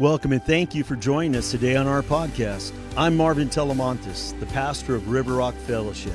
Welcome 0.00 0.32
and 0.32 0.42
thank 0.42 0.74
you 0.74 0.82
for 0.82 0.96
joining 0.96 1.36
us 1.36 1.50
today 1.50 1.76
on 1.76 1.86
our 1.86 2.00
podcast. 2.00 2.72
I'm 2.96 3.14
Marvin 3.14 3.50
Telemontis, 3.50 4.32
the 4.40 4.46
pastor 4.46 4.94
of 4.94 5.10
River 5.10 5.34
Rock 5.34 5.54
Fellowship. 5.54 6.14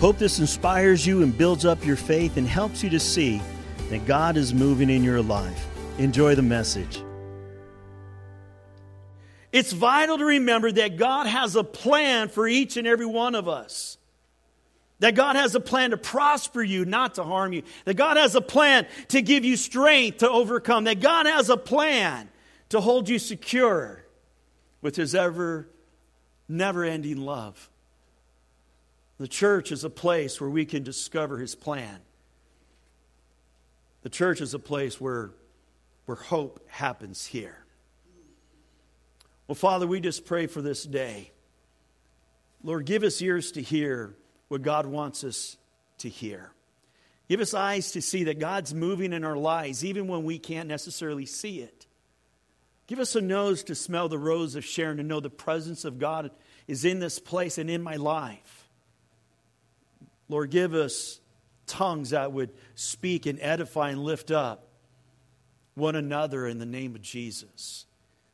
Hope 0.00 0.18
this 0.18 0.40
inspires 0.40 1.06
you 1.06 1.22
and 1.22 1.38
builds 1.38 1.64
up 1.64 1.86
your 1.86 1.94
faith 1.94 2.36
and 2.36 2.48
helps 2.48 2.82
you 2.82 2.90
to 2.90 2.98
see 2.98 3.40
that 3.90 4.04
God 4.04 4.36
is 4.36 4.52
moving 4.52 4.90
in 4.90 5.04
your 5.04 5.22
life. 5.22 5.68
Enjoy 5.98 6.34
the 6.34 6.42
message. 6.42 7.00
It's 9.52 9.70
vital 9.70 10.18
to 10.18 10.24
remember 10.24 10.72
that 10.72 10.96
God 10.96 11.28
has 11.28 11.54
a 11.54 11.62
plan 11.62 12.28
for 12.28 12.48
each 12.48 12.76
and 12.76 12.84
every 12.84 13.06
one 13.06 13.36
of 13.36 13.46
us. 13.46 13.96
That 14.98 15.14
God 15.14 15.36
has 15.36 15.54
a 15.54 15.60
plan 15.60 15.90
to 15.90 15.98
prosper 15.98 16.64
you, 16.64 16.84
not 16.84 17.14
to 17.14 17.22
harm 17.22 17.52
you. 17.52 17.62
That 17.84 17.94
God 17.94 18.16
has 18.16 18.34
a 18.34 18.40
plan 18.40 18.88
to 19.10 19.22
give 19.22 19.44
you 19.44 19.56
strength 19.56 20.18
to 20.18 20.28
overcome. 20.28 20.82
That 20.82 20.98
God 20.98 21.26
has 21.26 21.48
a 21.48 21.56
plan 21.56 22.28
to 22.70 22.80
hold 22.80 23.08
you 23.08 23.18
secure 23.18 24.04
with 24.80 24.96
his 24.96 25.14
ever 25.14 25.68
never 26.48 26.84
ending 26.84 27.18
love. 27.18 27.68
The 29.18 29.28
church 29.28 29.72
is 29.72 29.84
a 29.84 29.90
place 29.90 30.40
where 30.40 30.50
we 30.50 30.64
can 30.64 30.82
discover 30.82 31.38
his 31.38 31.54
plan. 31.54 31.98
The 34.02 34.08
church 34.08 34.40
is 34.40 34.54
a 34.54 34.58
place 34.58 35.00
where, 35.00 35.30
where 36.06 36.16
hope 36.16 36.64
happens 36.68 37.26
here. 37.26 37.58
Well, 39.46 39.56
Father, 39.56 39.86
we 39.86 40.00
just 40.00 40.24
pray 40.24 40.46
for 40.46 40.62
this 40.62 40.84
day. 40.84 41.32
Lord, 42.62 42.86
give 42.86 43.02
us 43.02 43.20
ears 43.20 43.52
to 43.52 43.62
hear 43.62 44.14
what 44.48 44.62
God 44.62 44.86
wants 44.86 45.24
us 45.24 45.56
to 45.98 46.08
hear. 46.08 46.52
Give 47.28 47.40
us 47.40 47.54
eyes 47.54 47.92
to 47.92 48.02
see 48.02 48.24
that 48.24 48.38
God's 48.38 48.72
moving 48.72 49.12
in 49.12 49.24
our 49.24 49.36
lives, 49.36 49.84
even 49.84 50.06
when 50.06 50.24
we 50.24 50.38
can't 50.38 50.68
necessarily 50.68 51.26
see 51.26 51.60
it. 51.60 51.77
Give 52.88 52.98
us 52.98 53.14
a 53.14 53.20
nose 53.20 53.62
to 53.64 53.74
smell 53.74 54.08
the 54.08 54.18
rose 54.18 54.56
of 54.56 54.64
Sharon, 54.64 54.96
to 54.96 55.02
know 55.02 55.20
the 55.20 55.30
presence 55.30 55.84
of 55.84 55.98
God 55.98 56.30
is 56.66 56.84
in 56.84 56.98
this 56.98 57.18
place 57.18 57.58
and 57.58 57.70
in 57.70 57.82
my 57.82 57.96
life. 57.96 58.68
Lord, 60.28 60.50
give 60.50 60.74
us 60.74 61.20
tongues 61.66 62.10
that 62.10 62.32
would 62.32 62.50
speak 62.74 63.26
and 63.26 63.38
edify 63.40 63.90
and 63.90 64.02
lift 64.02 64.30
up 64.30 64.68
one 65.74 65.96
another 65.96 66.46
in 66.46 66.58
the 66.58 66.66
name 66.66 66.94
of 66.94 67.02
Jesus. 67.02 67.84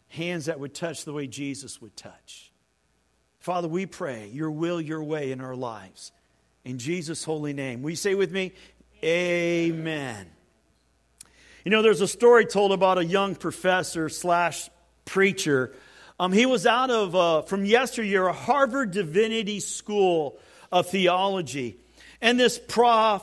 Hands 0.08 0.46
that 0.46 0.60
would 0.60 0.72
touch 0.72 1.04
the 1.04 1.12
way 1.12 1.26
Jesus 1.26 1.82
would 1.82 1.96
touch. 1.96 2.52
Father, 3.40 3.66
we 3.68 3.86
pray 3.86 4.28
your 4.32 4.52
will, 4.52 4.80
your 4.80 5.02
way 5.02 5.32
in 5.32 5.40
our 5.40 5.56
lives. 5.56 6.12
In 6.64 6.78
Jesus' 6.78 7.24
holy 7.24 7.52
name. 7.52 7.86
You 7.86 7.96
say 7.96 8.14
with 8.14 8.30
me? 8.30 8.52
Amen. 9.02 10.33
You 11.64 11.70
know, 11.70 11.80
there's 11.80 12.02
a 12.02 12.08
story 12.08 12.44
told 12.44 12.72
about 12.72 12.98
a 12.98 13.04
young 13.04 13.34
professor 13.34 14.10
slash 14.10 14.68
preacher. 15.06 15.74
Um, 16.20 16.30
he 16.30 16.44
was 16.44 16.66
out 16.66 16.90
of, 16.90 17.16
uh, 17.16 17.40
from 17.40 17.64
yesteryear, 17.64 18.26
a 18.26 18.34
Harvard 18.34 18.90
Divinity 18.90 19.60
School 19.60 20.38
of 20.70 20.90
Theology. 20.90 21.78
And 22.20 22.38
this 22.38 22.58
prof 22.58 23.22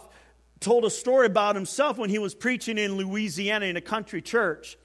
told 0.59 0.85
a 0.85 0.89
story 0.89 1.27
about 1.27 1.53
himself 1.53 1.99
when 1.99 2.09
he 2.09 2.17
was 2.17 2.33
preaching 2.33 2.79
in 2.79 2.97
Louisiana 2.97 3.67
in 3.67 3.77
a 3.77 3.81
country 3.81 4.23
church. 4.23 4.75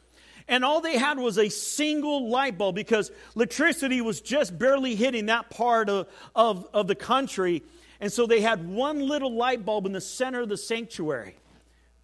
And 0.49 0.63
all 0.63 0.83
they 0.83 0.99
had 0.99 1.19
was 1.19 1.39
a 1.39 1.49
single 1.49 2.29
light 2.29 2.59
bulb 2.59 2.75
because 2.75 3.11
electricity 3.35 4.03
was 4.03 4.21
just 4.21 4.59
barely 4.59 4.97
hitting 4.97 5.27
that 5.27 5.49
part 5.49 5.89
of, 5.89 6.09
of, 6.35 6.69
of 6.75 6.89
the 6.89 6.95
country. 6.95 7.63
And 8.01 8.13
so 8.13 8.27
they 8.27 8.43
had 8.43 8.69
one 8.69 9.09
little 9.09 9.35
light 9.35 9.65
bulb 9.65 9.87
in 9.87 9.93
the 9.93 10.01
center 10.03 10.43
of 10.43 10.51
the 10.51 10.59
sanctuary 10.59 11.37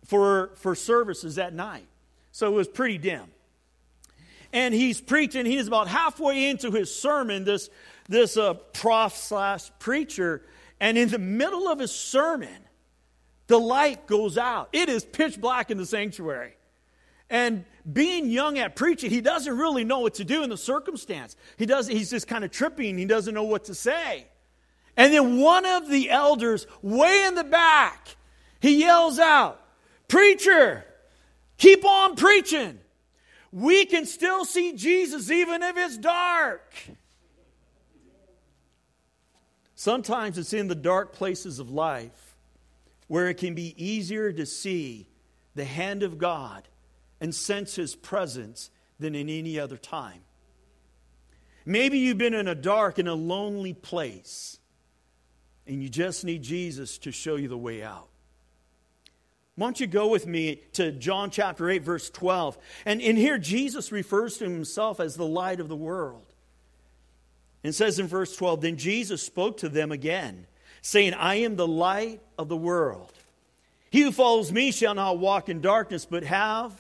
for, 0.05 0.51
for 0.57 0.75
services 0.75 1.37
that 1.37 1.55
night. 1.55 1.87
So 2.33 2.47
it 2.49 2.57
was 2.57 2.69
pretty 2.69 2.99
dim. 2.99 3.25
And 4.53 4.75
he's 4.75 5.01
preaching, 5.01 5.47
he's 5.47 5.67
about 5.67 5.89
halfway 5.89 6.51
into 6.51 6.71
his 6.71 6.95
sermon, 6.95 7.45
this, 7.45 7.71
this 8.09 8.37
uh, 8.37 8.55
prof 8.55 9.17
slash 9.17 9.71
preacher, 9.79 10.43
and 10.79 10.99
in 10.99 11.09
the 11.09 11.19
middle 11.19 11.69
of 11.69 11.79
his 11.79 11.93
sermon, 11.93 12.49
the 13.47 13.59
light 13.59 14.07
goes 14.07 14.37
out. 14.37 14.69
It 14.73 14.89
is 14.89 15.05
pitch 15.05 15.41
black 15.41 15.71
in 15.71 15.79
the 15.79 15.87
sanctuary. 15.87 16.55
And 17.31 17.65
being 17.91 18.29
young 18.29 18.59
at 18.59 18.77
preaching, 18.77 19.11
he 19.11 19.23
doesn't 19.23 19.57
really 19.57 19.85
know 19.85 20.01
what 20.01 20.15
to 20.15 20.25
do 20.25 20.43
in 20.43 20.51
the 20.51 20.57
circumstance. 20.59 21.35
He 21.57 21.65
does, 21.65 21.87
he's 21.87 22.11
just 22.11 22.29
kind 22.29 22.45
of 22.45 22.51
tripping. 22.51 22.99
He 22.99 23.07
doesn't 23.07 23.33
know 23.33 23.45
what 23.45 23.65
to 23.65 23.75
say. 23.75 24.27
And 24.99 25.15
then 25.15 25.41
one 25.41 25.65
of 25.65 25.89
the 25.89 26.11
elders, 26.11 26.67
way 26.83 27.25
in 27.27 27.35
the 27.35 27.45
back, 27.45 28.17
he 28.61 28.81
yells 28.81 29.19
out, 29.19 29.62
Preacher, 30.13 30.85
keep 31.57 31.87
on 31.87 32.17
preaching. 32.17 32.79
We 33.51 33.87
can 33.87 34.05
still 34.05 34.45
see 34.45 34.75
Jesus 34.75 35.31
even 35.31 35.63
if 35.63 35.75
it's 35.79 35.97
dark. 35.97 36.75
Sometimes 39.75 40.37
it's 40.37 40.53
in 40.53 40.69
the 40.69 40.75
dark 40.75 41.15
places 41.15 41.59
of 41.59 41.71
life 41.71 42.37
where 43.09 43.31
it 43.31 43.39
can 43.39 43.55
be 43.55 43.75
easier 43.83 44.31
to 44.33 44.45
see 44.45 45.09
the 45.55 45.65
hand 45.65 46.03
of 46.03 46.19
God 46.19 46.69
and 47.19 47.35
sense 47.35 47.77
His 47.77 47.95
presence 47.95 48.71
than 49.01 49.15
in 49.15 49.31
any 49.31 49.59
other 49.59 49.79
time. 49.79 50.21
Maybe 51.65 52.01
you've 52.01 52.19
been 52.19 52.35
in 52.35 52.49
a 52.49 52.55
dark 52.55 52.99
and 52.99 53.09
a 53.09 53.15
lonely 53.15 53.73
place 53.73 54.59
and 55.67 55.83
you 55.83 55.89
just 55.89 56.23
need 56.23 56.43
Jesus 56.43 56.99
to 56.99 57.13
show 57.13 57.37
you 57.37 57.49
the 57.49 57.57
way 57.57 57.83
out. 57.83 58.11
Why 59.57 59.67
don't 59.67 59.81
you 59.81 59.87
go 59.87 60.09
with 60.09 60.27
me 60.27 60.63
to 60.75 60.93
John 60.93 61.31
chapter 61.31 61.69
8, 61.69 61.83
verse 61.83 62.09
12? 62.09 62.57
And 62.87 63.01
in 63.01 63.17
here, 63.17 63.37
Jesus 63.37 63.93
refers 63.93 64.39
to 64.39 64.45
himself 64.45 64.99
as 64.99 65.15
the 65.15 65.27
light 65.27 65.61
of 65.61 65.69
the 65.69 65.77
world. 65.77 66.25
And 67.63 67.75
says 67.75 67.99
in 67.99 68.07
verse 68.07 68.35
12, 68.35 68.63
Then 68.63 68.77
Jesus 68.77 69.23
spoke 69.23 69.59
to 69.59 69.69
them 69.69 69.93
again, 69.93 70.47
saying, 70.81 71.13
I 71.15 71.37
am 71.37 71.57
the 71.57 71.69
light 71.69 72.23
of 72.39 72.49
the 72.49 72.57
world. 72.57 73.13
He 73.91 74.01
who 74.01 74.11
follows 74.11 74.51
me 74.51 74.73
shall 74.73 74.95
not 74.95 75.19
walk 75.19 75.51
in 75.51 75.61
darkness, 75.61 76.07
but 76.07 76.25
have 76.25 76.73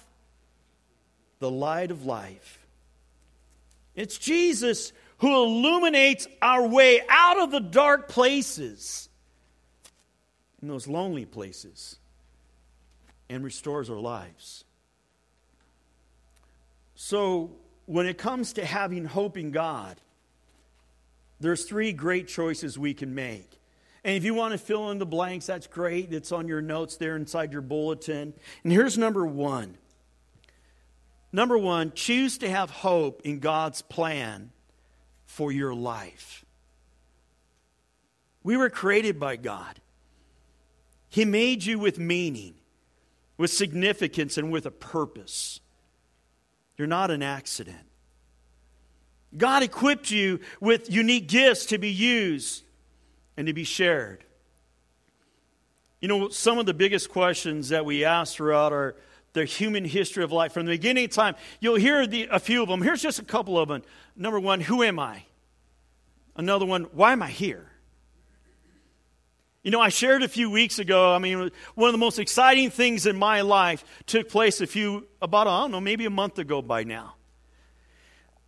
the 1.41 1.50
light 1.50 1.91
of 1.91 2.06
life. 2.06 2.59
It's 3.94 4.16
Jesus 4.16 4.94
who 5.19 5.44
illuminates 5.44 6.27
our 6.41 6.66
way 6.66 7.03
out 7.09 7.39
of 7.39 7.50
the 7.50 7.60
dark 7.60 8.09
places, 8.09 9.10
in 10.62 10.69
those 10.69 10.89
lonely 10.89 11.27
places 11.27 11.99
and 13.32 13.43
restores 13.43 13.88
our 13.88 13.98
lives. 13.98 14.65
So, 16.94 17.50
when 17.87 18.06
it 18.06 18.19
comes 18.19 18.53
to 18.54 18.65
having 18.65 19.06
hope 19.06 19.37
in 19.37 19.50
God, 19.50 19.97
there's 21.41 21.65
three 21.65 21.92
great 21.92 22.28
choices 22.28 22.78
we 22.78 22.94
can 22.94 23.15
make. 23.15 23.59
And 24.04 24.16
if 24.16 24.25
you 24.25 24.34
want 24.34 24.53
to 24.53 24.59
fill 24.59 24.91
in 24.91 24.98
the 24.98 25.06
blanks, 25.06 25.47
that's 25.47 25.66
great. 25.66 26.12
It's 26.12 26.31
on 26.31 26.47
your 26.47 26.60
notes 26.60 26.97
there 26.97 27.16
inside 27.16 27.53
your 27.53 27.62
bulletin. 27.62 28.34
And 28.62 28.72
here's 28.72 28.98
number 28.98 29.26
one. 29.26 29.76
Number 31.32 31.56
one, 31.56 31.92
choose 31.94 32.38
to 32.38 32.50
have 32.50 32.71
hope 32.71 33.22
in 33.25 33.38
God's 33.38 33.81
plan 33.82 34.50
for 35.25 35.50
your 35.50 35.75
life. 35.75 36.44
We 38.42 38.56
were 38.56 38.71
created 38.71 39.19
by 39.19 39.37
God, 39.37 39.81
He 41.09 41.25
made 41.25 41.65
you 41.65 41.78
with 41.78 41.98
meaning 41.98 42.54
with 43.42 43.53
significance 43.53 44.38
and 44.38 44.53
with 44.53 44.66
a 44.66 44.70
purpose. 44.70 45.58
You're 46.76 46.86
not 46.86 47.10
an 47.10 47.25
accident. 47.25 47.88
God 49.36 49.64
equipped 49.64 50.12
you 50.12 50.38
with 50.60 50.88
unique 50.88 51.26
gifts 51.26 51.66
to 51.66 51.78
be 51.78 51.91
used 51.91 52.62
and 53.36 53.48
to 53.48 53.53
be 53.53 53.64
shared. 53.64 54.22
You 56.00 56.06
know, 56.06 56.28
some 56.28 56.58
of 56.58 56.66
the 56.66 56.72
biggest 56.72 57.08
questions 57.08 57.70
that 57.70 57.84
we 57.84 58.04
ask 58.04 58.36
throughout 58.36 58.72
our 58.72 58.94
the 59.32 59.44
human 59.44 59.84
history 59.84 60.22
of 60.22 60.30
life 60.30 60.53
from 60.53 60.66
the 60.66 60.72
beginning 60.72 61.06
of 61.06 61.10
time, 61.10 61.34
you'll 61.59 61.74
hear 61.74 62.06
the, 62.06 62.28
a 62.30 62.38
few 62.38 62.62
of 62.62 62.68
them. 62.68 62.80
Here's 62.80 63.03
just 63.03 63.18
a 63.18 63.24
couple 63.24 63.59
of 63.59 63.68
them. 63.68 63.83
Number 64.15 64.38
one, 64.38 64.60
who 64.60 64.84
am 64.84 65.00
I? 65.00 65.24
Another 66.36 66.65
one, 66.65 66.84
why 66.92 67.10
am 67.10 67.24
I 67.24 67.30
here? 67.30 67.72
You 69.62 69.70
know, 69.70 69.80
I 69.80 69.91
shared 69.91 70.24
a 70.24 70.28
few 70.28 70.50
weeks 70.50 70.80
ago, 70.80 71.14
I 71.14 71.18
mean, 71.18 71.53
one 71.76 71.88
of 71.88 71.92
the 71.92 71.98
most 71.98 72.18
exciting 72.18 72.70
things 72.70 73.06
in 73.06 73.16
my 73.16 73.42
life 73.42 73.84
took 74.06 74.28
place 74.28 74.60
a 74.60 74.66
few, 74.66 75.06
about, 75.20 75.47
I 75.47 75.60
don't 75.60 75.70
know, 75.70 75.80
maybe 75.80 76.04
a 76.04 76.10
month 76.10 76.41
ago 76.41 76.60
by 76.62 76.82
now. 76.82 77.14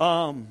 Um, 0.01 0.49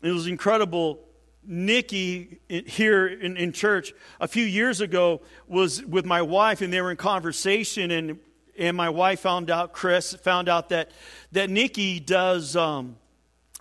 it 0.00 0.12
was 0.12 0.28
incredible. 0.28 1.00
Nikki 1.42 2.38
here 2.48 3.08
in, 3.08 3.36
in 3.36 3.52
church 3.52 3.92
a 4.20 4.28
few 4.28 4.44
years 4.44 4.80
ago 4.80 5.22
was 5.48 5.84
with 5.84 6.06
my 6.06 6.22
wife, 6.22 6.62
and 6.62 6.72
they 6.72 6.80
were 6.80 6.92
in 6.92 6.96
conversation, 6.96 7.90
and, 7.90 8.20
and 8.56 8.76
my 8.76 8.90
wife 8.90 9.20
found 9.20 9.50
out, 9.50 9.72
Chris 9.72 10.14
found 10.14 10.48
out 10.48 10.68
that, 10.68 10.92
that 11.32 11.50
Nikki 11.50 11.98
does 11.98 12.54
um, 12.54 12.94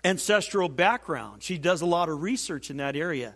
ancestral 0.04 0.70
background. 0.70 1.42
She 1.42 1.58
does 1.58 1.82
a 1.82 1.88
lot 1.88 2.08
of 2.08 2.22
research 2.22 2.70
in 2.70 2.78
that 2.78 2.96
area. 2.96 3.36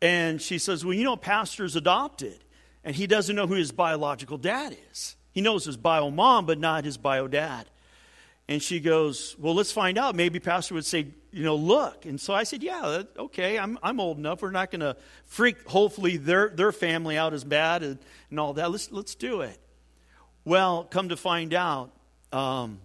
And 0.00 0.40
she 0.40 0.58
says, 0.58 0.84
Well, 0.84 0.94
you 0.94 1.04
know, 1.04 1.16
pastor's 1.16 1.76
adopted, 1.76 2.44
and 2.84 2.94
he 2.94 3.06
doesn't 3.06 3.34
know 3.34 3.46
who 3.46 3.54
his 3.54 3.72
biological 3.72 4.38
dad 4.38 4.76
is. 4.90 5.16
He 5.32 5.40
knows 5.40 5.64
his 5.64 5.76
bio 5.76 6.10
mom, 6.10 6.46
but 6.46 6.58
not 6.58 6.84
his 6.84 6.96
bio 6.96 7.28
dad. 7.28 7.66
And 8.48 8.62
she 8.62 8.80
goes, 8.80 9.36
Well, 9.38 9.54
let's 9.54 9.72
find 9.72 9.98
out. 9.98 10.14
Maybe 10.14 10.40
Pastor 10.40 10.74
would 10.74 10.86
say, 10.86 11.08
You 11.32 11.44
know, 11.44 11.56
look. 11.56 12.06
And 12.06 12.20
so 12.20 12.32
I 12.32 12.44
said, 12.44 12.62
Yeah, 12.62 13.02
okay, 13.18 13.58
I'm, 13.58 13.78
I'm 13.82 14.00
old 14.00 14.18
enough. 14.18 14.40
We're 14.40 14.50
not 14.50 14.70
going 14.70 14.80
to 14.80 14.96
freak, 15.26 15.68
hopefully, 15.68 16.16
their, 16.16 16.48
their 16.48 16.72
family 16.72 17.18
out 17.18 17.34
as 17.34 17.44
bad 17.44 17.82
and, 17.82 17.98
and 18.30 18.40
all 18.40 18.54
that. 18.54 18.70
Let's, 18.70 18.90
let's 18.90 19.14
do 19.14 19.42
it. 19.42 19.58
Well, 20.44 20.84
come 20.84 21.10
to 21.10 21.16
find 21.16 21.52
out, 21.52 21.90
um, 22.32 22.80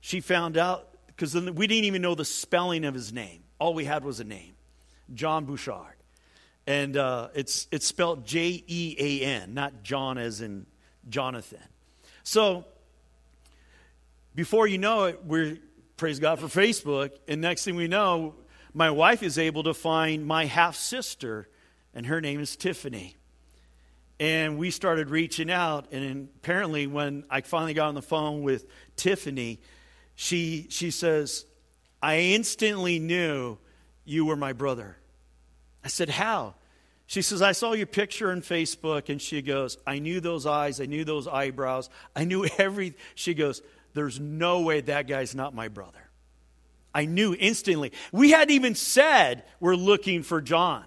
she 0.00 0.20
found 0.20 0.56
out 0.56 0.88
because 1.08 1.34
we 1.34 1.66
didn't 1.66 1.84
even 1.84 2.00
know 2.00 2.14
the 2.14 2.24
spelling 2.24 2.84
of 2.84 2.94
his 2.94 3.12
name. 3.12 3.42
All 3.58 3.74
we 3.74 3.84
had 3.84 4.04
was 4.04 4.20
a 4.20 4.24
name 4.24 4.54
John 5.12 5.46
Bouchard. 5.46 5.95
And 6.66 6.96
uh, 6.96 7.28
it's, 7.34 7.68
it's 7.70 7.86
spelled 7.86 8.26
J 8.26 8.64
E 8.66 8.96
A 8.98 9.24
N, 9.24 9.54
not 9.54 9.82
John 9.82 10.18
as 10.18 10.40
in 10.40 10.66
Jonathan. 11.08 11.62
So, 12.24 12.64
before 14.34 14.66
you 14.66 14.78
know 14.78 15.04
it, 15.04 15.24
we're, 15.24 15.58
praise 15.96 16.18
God 16.18 16.40
for 16.40 16.46
Facebook, 16.46 17.12
and 17.28 17.40
next 17.40 17.64
thing 17.64 17.76
we 17.76 17.88
know, 17.88 18.34
my 18.74 18.90
wife 18.90 19.22
is 19.22 19.38
able 19.38 19.62
to 19.62 19.72
find 19.72 20.26
my 20.26 20.44
half 20.44 20.76
sister, 20.76 21.48
and 21.94 22.04
her 22.06 22.20
name 22.20 22.40
is 22.40 22.56
Tiffany. 22.56 23.16
And 24.18 24.58
we 24.58 24.70
started 24.70 25.08
reaching 25.08 25.50
out, 25.50 25.92
and 25.92 26.28
apparently, 26.36 26.86
when 26.86 27.24
I 27.30 27.42
finally 27.42 27.74
got 27.74 27.88
on 27.88 27.94
the 27.94 28.02
phone 28.02 28.42
with 28.42 28.66
Tiffany, 28.96 29.60
she, 30.16 30.66
she 30.68 30.90
says, 30.90 31.46
I 32.02 32.18
instantly 32.18 32.98
knew 32.98 33.58
you 34.04 34.24
were 34.24 34.36
my 34.36 34.52
brother. 34.52 34.96
I 35.86 35.88
said, 35.88 36.08
How? 36.08 36.54
She 37.06 37.22
says, 37.22 37.40
I 37.40 37.52
saw 37.52 37.72
your 37.72 37.86
picture 37.86 38.32
on 38.32 38.42
Facebook, 38.42 39.08
and 39.08 39.22
she 39.22 39.40
goes, 39.40 39.78
I 39.86 40.00
knew 40.00 40.18
those 40.18 40.44
eyes, 40.44 40.80
I 40.80 40.86
knew 40.86 41.04
those 41.04 41.28
eyebrows, 41.28 41.90
I 42.16 42.24
knew 42.24 42.44
every. 42.58 42.96
She 43.14 43.34
goes, 43.34 43.62
There's 43.94 44.18
no 44.18 44.62
way 44.62 44.80
that 44.80 45.06
guy's 45.06 45.36
not 45.36 45.54
my 45.54 45.68
brother. 45.68 46.10
I 46.92 47.04
knew 47.04 47.36
instantly. 47.38 47.92
We 48.10 48.32
hadn't 48.32 48.52
even 48.52 48.74
said 48.74 49.44
we're 49.60 49.76
looking 49.76 50.24
for 50.24 50.40
John. 50.40 50.82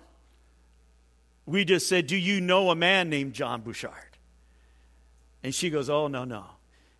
We 1.45 1.63
just 1.63 1.87
said, 1.87 2.07
Do 2.07 2.17
you 2.17 2.41
know 2.41 2.69
a 2.69 2.75
man 2.75 3.09
named 3.09 3.31
John 3.31 3.61
Bouchard? 3.61 3.93
And 5.43 5.55
she 5.55 5.69
goes, 5.69 5.89
Oh, 5.89 6.09
no, 6.09 6.25
no. 6.25 6.43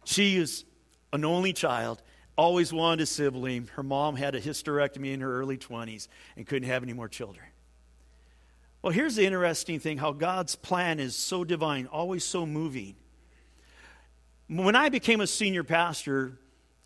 She 0.05 0.37
is 0.37 0.63
an 1.11 1.25
only 1.25 1.51
child, 1.51 2.01
always 2.37 2.71
wanted 2.71 3.03
a 3.03 3.05
sibling. 3.05 3.69
Her 3.73 3.83
mom 3.83 4.15
had 4.15 4.35
a 4.35 4.39
hysterectomy 4.39 5.13
in 5.13 5.19
her 5.19 5.41
early 5.41 5.57
20s 5.57 6.07
and 6.37 6.47
couldn't 6.47 6.69
have 6.69 6.81
any 6.81 6.93
more 6.93 7.09
children. 7.09 7.45
Well, 8.81 8.93
here's 8.93 9.15
the 9.15 9.25
interesting 9.25 9.79
thing 9.79 9.97
how 9.97 10.13
God's 10.13 10.55
plan 10.55 10.99
is 10.99 11.15
so 11.15 11.43
divine, 11.43 11.87
always 11.87 12.23
so 12.23 12.45
moving. 12.45 12.95
When 14.47 14.75
I 14.75 14.89
became 14.89 15.19
a 15.19 15.27
senior 15.27 15.63
pastor, 15.65 16.39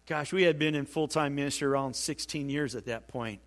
gosh, 0.08 0.34
we 0.34 0.44
had 0.44 0.58
been 0.58 0.74
in 0.74 0.86
full 0.86 1.08
time 1.08 1.36
ministry 1.36 1.68
around 1.68 1.96
16 1.96 2.50
years 2.50 2.76
at 2.76 2.86
that 2.86 3.08
point. 3.08 3.42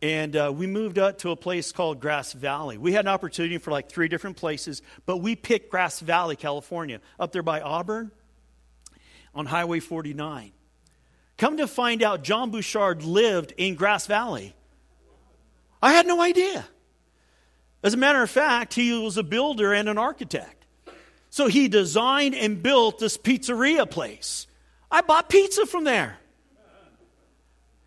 And 0.00 0.36
uh, 0.36 0.52
we 0.54 0.66
moved 0.66 0.98
up 0.98 1.18
to 1.18 1.30
a 1.30 1.36
place 1.36 1.72
called 1.72 2.00
Grass 2.00 2.32
Valley. 2.32 2.78
We 2.78 2.92
had 2.92 3.06
an 3.06 3.08
opportunity 3.08 3.58
for 3.58 3.72
like 3.72 3.90
three 3.90 4.06
different 4.06 4.36
places, 4.36 4.82
but 5.06 5.16
we 5.16 5.34
picked 5.34 5.70
Grass 5.70 5.98
Valley, 6.00 6.36
California, 6.36 7.00
up 7.18 7.32
there 7.32 7.42
by 7.42 7.60
Auburn 7.60 8.12
on 9.34 9.46
Highway 9.46 9.80
49. 9.80 10.52
Come 11.36 11.56
to 11.56 11.66
find 11.66 12.02
out, 12.02 12.22
John 12.22 12.50
Bouchard 12.50 13.02
lived 13.02 13.54
in 13.56 13.74
Grass 13.74 14.06
Valley. 14.06 14.54
I 15.82 15.92
had 15.94 16.06
no 16.06 16.20
idea. 16.20 16.64
As 17.82 17.94
a 17.94 17.96
matter 17.96 18.22
of 18.22 18.30
fact, 18.30 18.74
he 18.74 18.92
was 18.92 19.16
a 19.16 19.22
builder 19.22 19.72
and 19.72 19.88
an 19.88 19.98
architect. 19.98 20.66
So 21.30 21.46
he 21.46 21.68
designed 21.68 22.34
and 22.34 22.62
built 22.62 22.98
this 22.98 23.16
pizzeria 23.16 23.88
place. 23.88 24.46
I 24.90 25.02
bought 25.02 25.28
pizza 25.28 25.66
from 25.66 25.84
there. 25.84 26.18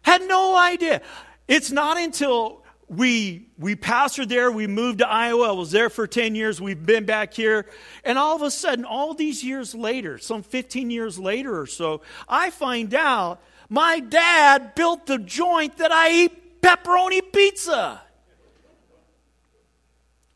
Had 0.03 0.21
no 0.23 0.55
idea. 0.55 1.01
It's 1.47 1.71
not 1.71 1.97
until 1.97 2.63
we 2.88 3.47
we 3.57 3.75
pastored 3.75 4.27
there, 4.27 4.51
we 4.51 4.67
moved 4.67 4.99
to 4.99 5.07
Iowa. 5.07 5.49
I 5.49 5.51
was 5.51 5.71
there 5.71 5.89
for 5.89 6.07
10 6.07 6.35
years. 6.35 6.59
We've 6.59 6.85
been 6.85 7.05
back 7.05 7.33
here. 7.33 7.65
And 8.03 8.17
all 8.17 8.35
of 8.35 8.41
a 8.41 8.51
sudden, 8.51 8.83
all 8.83 9.13
these 9.13 9.43
years 9.43 9.73
later, 9.73 10.17
some 10.17 10.43
15 10.43 10.89
years 10.89 11.17
later 11.17 11.59
or 11.59 11.67
so, 11.67 12.01
I 12.27 12.49
find 12.49 12.93
out 12.93 13.41
my 13.69 14.01
dad 14.01 14.75
built 14.75 15.05
the 15.05 15.17
joint 15.17 15.77
that 15.77 15.91
I 15.91 16.11
eat 16.11 16.61
pepperoni 16.61 17.21
pizza. 17.31 18.01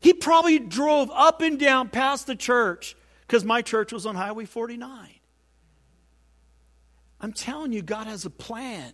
He 0.06 0.14
probably 0.14 0.60
drove 0.60 1.10
up 1.12 1.40
and 1.40 1.58
down 1.58 1.88
past 1.88 2.28
the 2.28 2.36
church 2.36 2.94
because 3.22 3.44
my 3.44 3.60
church 3.60 3.92
was 3.92 4.06
on 4.06 4.14
Highway 4.14 4.44
49. 4.44 5.08
I'm 7.20 7.32
telling 7.32 7.72
you, 7.72 7.82
God 7.82 8.06
has 8.06 8.24
a 8.24 8.30
plan. 8.30 8.92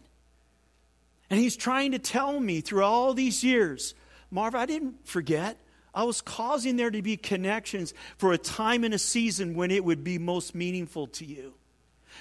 And 1.28 1.38
He's 1.38 1.54
trying 1.54 1.92
to 1.92 1.98
tell 1.98 2.40
me 2.40 2.62
through 2.62 2.84
all 2.84 3.12
these 3.12 3.44
years, 3.44 3.94
Marv, 4.30 4.54
I 4.54 4.64
didn't 4.64 5.06
forget. 5.06 5.58
I 5.94 6.04
was 6.04 6.22
causing 6.22 6.76
there 6.76 6.90
to 6.90 7.02
be 7.02 7.18
connections 7.18 7.92
for 8.16 8.32
a 8.32 8.38
time 8.38 8.82
and 8.82 8.94
a 8.94 8.98
season 8.98 9.54
when 9.54 9.70
it 9.70 9.84
would 9.84 10.02
be 10.02 10.16
most 10.16 10.54
meaningful 10.54 11.08
to 11.08 11.26
you. 11.26 11.52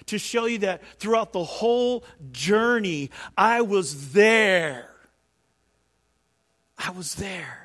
To 0.07 0.17
show 0.17 0.47
you 0.47 0.57
that 0.57 0.81
throughout 0.99 1.31
the 1.31 1.45
whole 1.45 2.03
journey, 2.33 3.09
I 3.38 3.61
was 3.61 4.11
there. 4.11 4.89
I 6.77 6.89
was 6.89 7.15
there. 7.15 7.61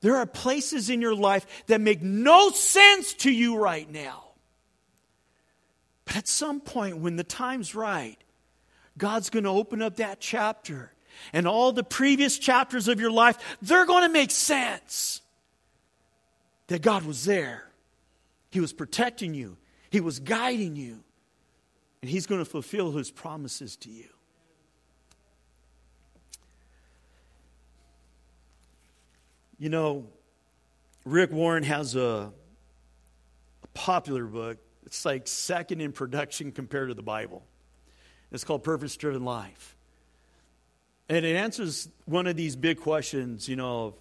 There 0.00 0.16
are 0.16 0.26
places 0.26 0.90
in 0.90 1.00
your 1.00 1.14
life 1.14 1.46
that 1.66 1.80
make 1.80 2.02
no 2.02 2.50
sense 2.50 3.14
to 3.14 3.30
you 3.30 3.56
right 3.56 3.90
now. 3.90 4.24
But 6.04 6.16
at 6.16 6.28
some 6.28 6.60
point, 6.60 6.98
when 6.98 7.16
the 7.16 7.24
time's 7.24 7.74
right, 7.74 8.16
God's 8.98 9.30
going 9.30 9.44
to 9.44 9.50
open 9.50 9.82
up 9.82 9.96
that 9.96 10.20
chapter. 10.20 10.92
And 11.32 11.46
all 11.46 11.72
the 11.72 11.82
previous 11.82 12.38
chapters 12.38 12.88
of 12.88 13.00
your 13.00 13.10
life, 13.10 13.38
they're 13.62 13.86
going 13.86 14.02
to 14.02 14.12
make 14.12 14.30
sense. 14.30 15.20
That 16.68 16.82
God 16.82 17.04
was 17.04 17.24
there. 17.24 17.70
He 18.50 18.60
was 18.60 18.72
protecting 18.72 19.34
you, 19.34 19.56
He 19.90 20.00
was 20.00 20.18
guiding 20.18 20.76
you, 20.76 21.00
and 22.00 22.10
He's 22.10 22.26
going 22.26 22.40
to 22.40 22.50
fulfill 22.50 22.92
His 22.92 23.10
promises 23.10 23.76
to 23.78 23.90
you. 23.90 24.08
You 29.58 29.70
know, 29.70 30.06
Rick 31.04 31.32
Warren 31.32 31.62
has 31.62 31.94
a, 31.94 32.32
a 33.62 33.66
popular 33.74 34.24
book. 34.24 34.58
It's 34.84 35.04
like 35.04 35.26
second 35.26 35.80
in 35.80 35.92
production 35.92 36.52
compared 36.52 36.88
to 36.88 36.94
the 36.94 37.02
Bible. 37.02 37.44
It's 38.32 38.44
called 38.44 38.64
Purpose 38.64 38.96
Driven 38.96 39.24
Life. 39.24 39.76
And 41.08 41.24
it 41.24 41.36
answers 41.36 41.88
one 42.04 42.26
of 42.26 42.36
these 42.36 42.56
big 42.56 42.80
questions, 42.80 43.48
you 43.48 43.56
know, 43.56 43.94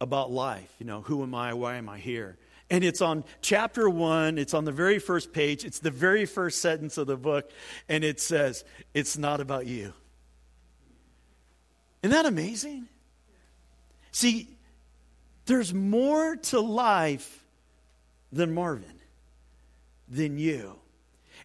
about 0.00 0.30
life. 0.30 0.74
You 0.78 0.86
know, 0.86 1.02
who 1.02 1.22
am 1.22 1.34
I? 1.34 1.54
Why 1.54 1.76
am 1.76 1.88
I 1.88 1.98
here? 1.98 2.38
And 2.70 2.82
it's 2.82 3.02
on 3.02 3.24
chapter 3.42 3.88
one, 3.88 4.38
it's 4.38 4.54
on 4.54 4.64
the 4.64 4.72
very 4.72 4.98
first 4.98 5.34
page, 5.34 5.64
it's 5.64 5.80
the 5.80 5.90
very 5.90 6.24
first 6.24 6.62
sentence 6.62 6.96
of 6.96 7.06
the 7.06 7.18
book, 7.18 7.50
and 7.88 8.02
it 8.02 8.18
says, 8.18 8.64
It's 8.94 9.18
not 9.18 9.40
about 9.40 9.66
you. 9.66 9.92
Isn't 12.02 12.12
that 12.12 12.24
amazing? 12.24 12.88
See, 14.12 14.48
there's 15.46 15.74
more 15.74 16.36
to 16.36 16.60
life 16.60 17.44
than 18.30 18.54
Marvin, 18.54 19.00
than 20.08 20.38
you. 20.38 20.78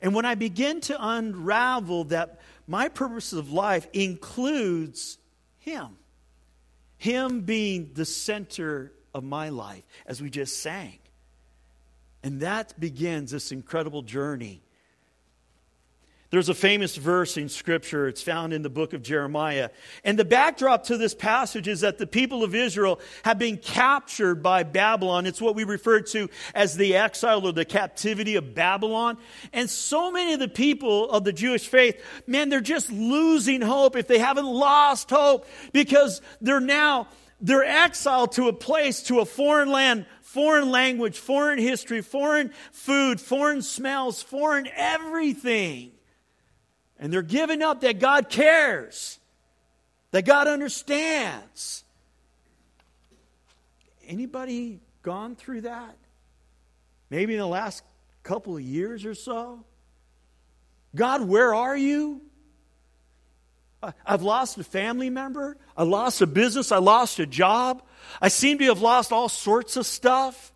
And 0.01 0.13
when 0.13 0.25
I 0.25 0.35
begin 0.35 0.81
to 0.81 0.97
unravel 0.99 2.05
that 2.05 2.39
my 2.67 2.89
purpose 2.89 3.33
of 3.33 3.51
life 3.51 3.87
includes 3.93 5.17
Him, 5.59 5.97
Him 6.97 7.41
being 7.41 7.91
the 7.93 8.05
center 8.05 8.91
of 9.13 9.23
my 9.23 9.49
life, 9.49 9.83
as 10.05 10.21
we 10.21 10.29
just 10.29 10.61
sang. 10.61 10.99
And 12.21 12.41
that 12.41 12.79
begins 12.79 13.31
this 13.31 13.51
incredible 13.51 14.01
journey 14.01 14.61
there's 16.29 16.49
a 16.49 16.53
famous 16.53 16.97
verse 16.97 17.37
in 17.37 17.47
Scripture. 17.47 18.07
It's 18.07 18.21
found 18.21 18.51
in 18.51 18.61
the 18.61 18.69
book 18.69 18.91
of 18.91 19.01
Jeremiah. 19.01 19.69
And 20.03 20.19
the 20.19 20.25
backdrop 20.25 20.83
to 20.85 20.97
this 20.97 21.13
passage 21.13 21.69
is 21.69 21.81
that 21.81 21.97
the 21.97 22.07
people 22.07 22.43
of 22.43 22.53
Israel 22.53 22.99
have 23.23 23.39
been 23.39 23.57
captured 23.57 24.43
by 24.43 24.63
Babylon. 24.63 25.25
It's 25.25 25.39
what 25.39 25.55
we 25.55 25.63
refer 25.63 26.01
to 26.01 26.29
as 26.53 26.75
the 26.75 26.97
exile 26.97 27.47
or 27.47 27.53
the 27.53 27.63
captivity 27.63 28.35
of 28.35 28.53
Babylon. 28.53 29.17
And 29.53 29.69
so 29.69 30.11
many 30.11 30.33
of 30.33 30.39
the 30.41 30.49
people 30.49 31.09
of 31.09 31.23
the 31.23 31.31
Jewish 31.31 31.65
faith, 31.65 32.01
man, 32.27 32.49
they're 32.49 32.59
just 32.59 32.91
losing 32.91 33.61
hope 33.61 33.95
if 33.95 34.07
they 34.07 34.19
haven't 34.19 34.47
lost 34.47 35.09
hope 35.09 35.47
because 35.71 36.21
they're 36.41 36.59
now, 36.59 37.07
they're 37.39 37.63
exiled 37.63 38.33
to 38.33 38.49
a 38.49 38.53
place, 38.53 39.03
to 39.03 39.21
a 39.21 39.25
foreign 39.25 39.69
land, 39.69 40.05
foreign 40.23 40.71
language, 40.71 41.17
foreign 41.17 41.57
history, 41.57 42.01
foreign 42.01 42.51
food, 42.73 43.21
foreign 43.21 43.61
smells, 43.61 44.21
foreign 44.21 44.67
everything. 44.75 45.93
And 46.99 47.13
they're 47.13 47.21
giving 47.21 47.61
up 47.61 47.81
that 47.81 47.99
God 47.99 48.29
cares, 48.29 49.19
that 50.11 50.25
God 50.25 50.47
understands. 50.47 51.83
Anybody 54.07 54.79
gone 55.03 55.35
through 55.35 55.61
that? 55.61 55.95
Maybe 57.09 57.33
in 57.33 57.39
the 57.39 57.47
last 57.47 57.83
couple 58.23 58.55
of 58.57 58.61
years 58.61 59.05
or 59.05 59.13
so? 59.13 59.63
God, 60.95 61.21
where 61.27 61.53
are 61.53 61.77
you? 61.77 62.21
I've 64.05 64.23
lost 64.23 64.57
a 64.57 64.63
family 64.63 65.09
member. 65.09 65.55
I 65.75 65.83
lost 65.83 66.21
a 66.21 66.27
business. 66.27 66.71
I 66.71 66.77
lost 66.77 67.19
a 67.19 67.25
job. 67.25 67.83
I 68.19 68.29
seem 68.29 68.57
to 68.57 68.65
have 68.65 68.81
lost 68.81 69.11
all 69.11 69.29
sorts 69.29 69.77
of 69.77 69.85
stuff. 69.85 70.51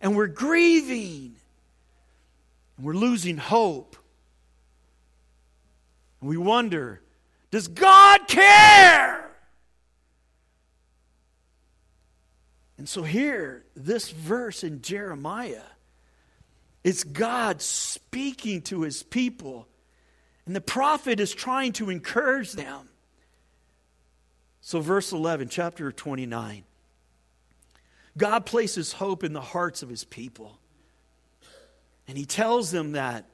And 0.00 0.16
we're 0.16 0.26
grieving. 0.26 1.36
And 2.76 2.86
we're 2.86 2.94
losing 2.94 3.36
hope. 3.36 3.96
And 6.22 6.30
we 6.30 6.38
wonder 6.38 7.02
does 7.50 7.68
God 7.68 8.26
care? 8.28 9.30
And 12.78 12.88
so, 12.88 13.02
here, 13.02 13.64
this 13.76 14.10
verse 14.10 14.64
in 14.64 14.80
Jeremiah, 14.80 15.62
it's 16.82 17.04
God 17.04 17.60
speaking 17.60 18.62
to 18.62 18.80
his 18.80 19.02
people 19.02 19.68
and 20.46 20.56
the 20.56 20.60
prophet 20.60 21.20
is 21.20 21.32
trying 21.32 21.72
to 21.74 21.90
encourage 21.90 22.52
them. 22.52 22.88
So, 24.60 24.80
verse 24.80 25.12
11, 25.12 25.48
chapter 25.48 25.92
29. 25.92 26.64
God 28.16 28.46
places 28.46 28.92
hope 28.92 29.24
in 29.24 29.32
the 29.32 29.40
hearts 29.40 29.82
of 29.82 29.88
his 29.88 30.04
people. 30.04 30.58
And 32.06 32.18
he 32.18 32.26
tells 32.26 32.70
them 32.70 32.92
that 32.92 33.26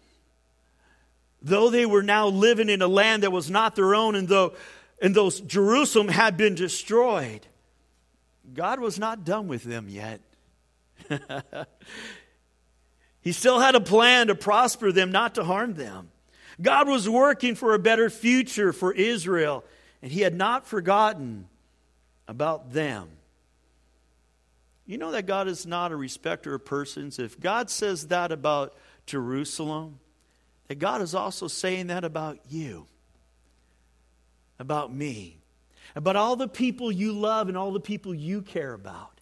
though 1.43 1.71
they 1.71 1.87
were 1.87 2.03
now 2.03 2.29
living 2.29 2.69
in 2.69 2.83
a 2.83 2.89
land 2.89 3.23
that 3.23 3.31
was 3.31 3.51
not 3.51 3.77
their 3.77 3.95
own, 3.95 4.15
and 4.15 4.29
though, 4.29 4.55
and 5.01 5.15
though 5.15 5.31
Jerusalem 5.31 6.09
had 6.09 6.37
been 6.37 6.55
destroyed, 6.55 7.47
God 8.53 8.81
was 8.81 8.99
not 8.99 9.25
done 9.25 9.49
with 9.49 9.63
them 9.63 9.89
yet. 9.89 10.21
he 13.21 13.33
still 13.33 13.61
had 13.61 13.75
a 13.75 13.81
plan 13.81 14.29
to 14.29 14.35
prosper 14.35 14.91
them, 14.93 15.13
not 15.13 15.35
to 15.37 15.45
harm 15.45 15.75
them. 15.75 16.11
God 16.61 16.89
was 16.89 17.09
working 17.09 17.55
for 17.55 17.75
a 17.75 17.79
better 17.79 18.11
future 18.11 18.73
for 18.73 18.93
Israel, 18.93 19.65
and 20.03 20.11
He 20.11 20.23
had 20.23 20.35
not 20.35 20.67
forgotten 20.67 21.47
about 22.27 22.73
them. 22.73 23.09
You 24.87 24.99
know 24.99 25.13
that 25.13 25.27
God 25.27 25.49
is 25.49 25.67
not 25.67 25.93
a 25.93 25.97
respecter 25.97 26.55
of 26.55 26.65
persons. 26.65 27.19
If 27.19 27.39
God 27.39 27.71
says 27.71 28.09
that 28.09 28.33
about 28.33 28.75
Jerusalem, 29.07 30.01
that 30.69 30.79
God 30.79 31.03
is 31.03 31.15
also 31.15 31.49
saying 31.49 31.89
that 31.89 32.05
about 32.05 32.39
you, 32.49 32.87
about 34.59 34.95
me, 34.95 35.39
about 35.97 36.17
all 36.17 36.37
the 36.37 36.49
people 36.49 36.93
you 36.93 37.13
love 37.13 37.49
and 37.49 37.57
all 37.57 37.73
the 37.73 37.81
people 37.81 38.15
you 38.15 38.43
care 38.43 38.75
about. 38.75 39.21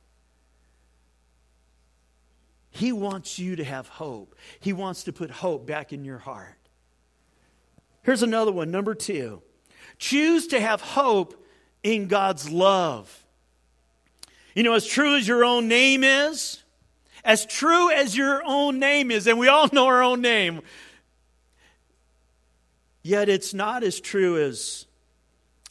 He 2.71 2.93
wants 2.93 3.39
you 3.39 3.57
to 3.57 3.65
have 3.65 3.89
hope. 3.89 4.35
He 4.61 4.75
wants 4.75 5.05
to 5.05 5.13
put 5.13 5.31
hope 5.31 5.67
back 5.67 5.93
in 5.93 6.05
your 6.05 6.19
heart. 6.19 6.59
Here's 8.03 8.23
another 8.23 8.53
one, 8.53 8.71
number 8.71 8.95
two. 8.95 9.41
Choose 9.99 10.49
to 10.49 10.61
have 10.61 10.81
hope 10.81 11.43
in 11.83 12.07
God's 12.07 12.51
love. 12.51 13.25
You 14.55 14.63
know, 14.63 14.75
as 14.75 14.87
true 14.87 15.17
as 15.17 15.27
your 15.27 15.45
own 15.45 15.69
name 15.69 16.05
is, 16.05 16.63
as 17.25 17.47
true 17.47 17.91
as 17.91 18.17
your 18.17 18.43
own 18.45 18.79
name 18.79 19.11
is, 19.11 19.27
and 19.27 19.39
we 19.39 19.49
all 19.49 19.69
know 19.73 19.87
our 19.87 20.03
own 20.03 20.21
name, 20.21 20.61
yet 23.07 23.29
it's 23.29 23.55
not 23.55 23.85
as 23.85 24.01
true 24.01 24.43
as 24.43 24.87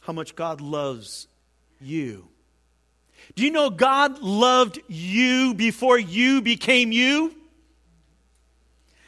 how 0.00 0.12
much 0.12 0.34
God 0.34 0.60
loves 0.60 1.28
you. 1.80 2.28
Do 3.34 3.44
you 3.44 3.50
know 3.50 3.70
God 3.70 4.20
loved 4.22 4.80
you 4.88 5.52
before 5.54 5.98
you 5.98 6.40
became 6.40 6.92
you? 6.92 7.34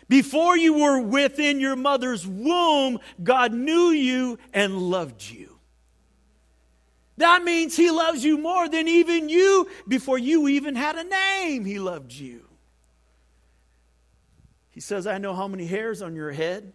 Before 0.09 0.57
you 0.57 0.75
were 0.75 1.01
within 1.01 1.61
your 1.61 1.77
mother's 1.77 2.27
womb, 2.27 2.99
God 3.23 3.53
knew 3.53 3.91
you 3.91 4.39
and 4.53 4.79
loved 4.79 5.23
you. 5.31 5.59
That 7.19 7.43
means 7.45 7.77
He 7.77 7.91
loves 7.91 8.25
you 8.25 8.39
more 8.39 8.69
than 8.69 8.89
even 8.89 9.29
you. 9.29 9.69
Before 9.87 10.19
you 10.19 10.49
even 10.49 10.75
had 10.75 10.97
a 10.97 11.05
name, 11.05 11.65
He 11.65 11.79
loved 11.79 12.13
you. 12.13 12.45
He 14.71 14.81
says, 14.81 15.07
I 15.07 15.19
know 15.19 15.35
how 15.35 15.49
many 15.49 15.67
hairs 15.67 16.03
on 16.03 16.15
your 16.15 16.31
head. 16.31 16.73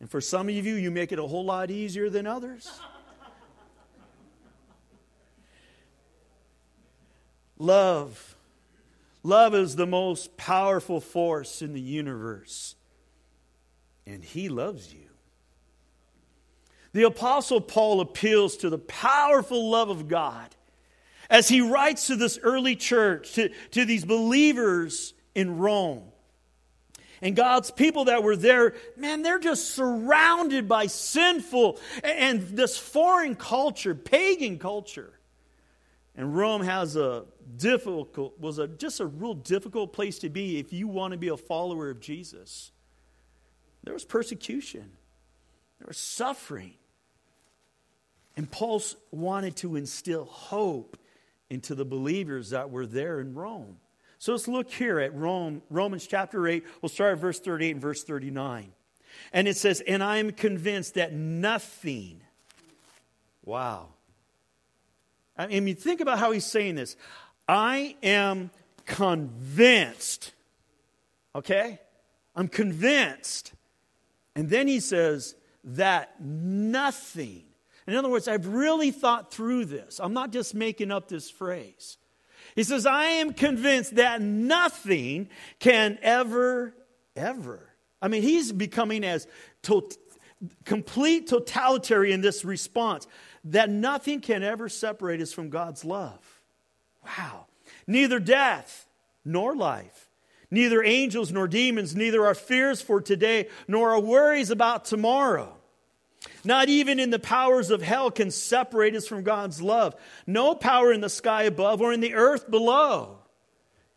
And 0.00 0.10
for 0.10 0.20
some 0.20 0.48
of 0.48 0.54
you, 0.54 0.74
you 0.74 0.90
make 0.90 1.12
it 1.12 1.18
a 1.18 1.26
whole 1.26 1.44
lot 1.44 1.70
easier 1.70 2.08
than 2.08 2.26
others. 2.26 2.70
Love 7.58 8.30
Love 9.22 9.54
is 9.54 9.76
the 9.76 9.86
most 9.86 10.36
powerful 10.36 11.00
force 11.00 11.60
in 11.60 11.74
the 11.74 11.80
universe, 11.80 12.74
and 14.06 14.24
He 14.24 14.48
loves 14.48 14.92
you. 14.94 15.08
The 16.92 17.02
Apostle 17.02 17.60
Paul 17.60 18.00
appeals 18.00 18.56
to 18.58 18.70
the 18.70 18.78
powerful 18.78 19.70
love 19.70 19.90
of 19.90 20.08
God 20.08 20.54
as 21.28 21.48
he 21.48 21.60
writes 21.60 22.08
to 22.08 22.16
this 22.16 22.36
early 22.42 22.74
church, 22.74 23.34
to, 23.34 23.50
to 23.70 23.84
these 23.84 24.04
believers 24.04 25.14
in 25.36 25.58
Rome. 25.58 26.09
And 27.22 27.36
God's 27.36 27.70
people 27.70 28.06
that 28.06 28.22
were 28.22 28.36
there, 28.36 28.74
man, 28.96 29.22
they're 29.22 29.38
just 29.38 29.74
surrounded 29.74 30.68
by 30.68 30.86
sinful 30.86 31.78
and 32.02 32.40
this 32.40 32.78
foreign 32.78 33.34
culture, 33.34 33.94
pagan 33.94 34.58
culture. 34.58 35.12
And 36.16 36.34
Rome 36.34 36.62
has 36.62 36.96
a 36.96 37.24
difficult, 37.56 38.38
was 38.40 38.58
a, 38.58 38.66
just 38.66 39.00
a 39.00 39.06
real 39.06 39.34
difficult 39.34 39.92
place 39.92 40.18
to 40.20 40.30
be 40.30 40.58
if 40.58 40.72
you 40.72 40.88
want 40.88 41.12
to 41.12 41.18
be 41.18 41.28
a 41.28 41.36
follower 41.36 41.90
of 41.90 42.00
Jesus. 42.00 42.72
There 43.84 43.94
was 43.94 44.04
persecution, 44.04 44.90
there 45.78 45.86
was 45.86 45.98
suffering. 45.98 46.74
And 48.36 48.50
Paul 48.50 48.82
wanted 49.10 49.56
to 49.56 49.76
instill 49.76 50.24
hope 50.24 50.96
into 51.50 51.74
the 51.74 51.84
believers 51.84 52.50
that 52.50 52.70
were 52.70 52.86
there 52.86 53.20
in 53.20 53.34
Rome. 53.34 53.76
So 54.20 54.32
let's 54.32 54.46
look 54.46 54.70
here 54.70 55.00
at 55.00 55.14
Rome, 55.14 55.62
Romans 55.70 56.06
chapter 56.06 56.46
8. 56.46 56.62
We'll 56.82 56.90
start 56.90 57.12
at 57.12 57.18
verse 57.18 57.40
38 57.40 57.70
and 57.70 57.80
verse 57.80 58.04
39. 58.04 58.70
And 59.32 59.48
it 59.48 59.56
says, 59.56 59.80
And 59.80 60.02
I 60.02 60.18
am 60.18 60.32
convinced 60.32 60.94
that 60.94 61.14
nothing, 61.14 62.20
wow. 63.42 63.88
I 65.38 65.60
mean, 65.60 65.74
think 65.74 66.02
about 66.02 66.18
how 66.18 66.32
he's 66.32 66.44
saying 66.44 66.74
this. 66.74 66.96
I 67.48 67.96
am 68.02 68.50
convinced. 68.84 70.32
Okay? 71.34 71.80
I'm 72.36 72.48
convinced. 72.48 73.54
And 74.36 74.50
then 74.50 74.68
he 74.68 74.80
says 74.80 75.34
that 75.64 76.20
nothing. 76.20 77.44
In 77.86 77.96
other 77.96 78.10
words, 78.10 78.28
I've 78.28 78.46
really 78.48 78.90
thought 78.90 79.32
through 79.32 79.64
this. 79.64 79.98
I'm 79.98 80.12
not 80.12 80.30
just 80.30 80.54
making 80.54 80.90
up 80.90 81.08
this 81.08 81.30
phrase. 81.30 81.96
He 82.54 82.62
says, 82.62 82.86
I 82.86 83.04
am 83.04 83.32
convinced 83.32 83.96
that 83.96 84.20
nothing 84.20 85.28
can 85.58 85.98
ever, 86.02 86.74
ever. 87.16 87.68
I 88.02 88.08
mean, 88.08 88.22
he's 88.22 88.52
becoming 88.52 89.04
as 89.04 89.26
to- 89.62 89.88
complete 90.64 91.28
totalitarian 91.28 92.14
in 92.14 92.20
this 92.20 92.44
response 92.44 93.06
that 93.44 93.70
nothing 93.70 94.20
can 94.20 94.42
ever 94.42 94.68
separate 94.68 95.20
us 95.20 95.32
from 95.32 95.50
God's 95.50 95.84
love. 95.84 96.42
Wow. 97.04 97.46
Neither 97.86 98.18
death 98.20 98.86
nor 99.24 99.54
life, 99.54 100.10
neither 100.50 100.82
angels 100.82 101.32
nor 101.32 101.46
demons, 101.48 101.94
neither 101.94 102.26
our 102.26 102.34
fears 102.34 102.80
for 102.80 103.00
today 103.00 103.48
nor 103.68 103.90
our 103.90 104.00
worries 104.00 104.50
about 104.50 104.84
tomorrow. 104.84 105.56
Not 106.44 106.68
even 106.68 107.00
in 107.00 107.10
the 107.10 107.18
powers 107.18 107.70
of 107.70 107.82
hell 107.82 108.10
can 108.10 108.30
separate 108.30 108.94
us 108.94 109.06
from 109.06 109.22
God's 109.22 109.62
love. 109.62 109.94
No 110.26 110.54
power 110.54 110.92
in 110.92 111.00
the 111.00 111.08
sky 111.08 111.44
above 111.44 111.80
or 111.80 111.92
in 111.92 112.00
the 112.00 112.14
earth 112.14 112.50
below. 112.50 113.18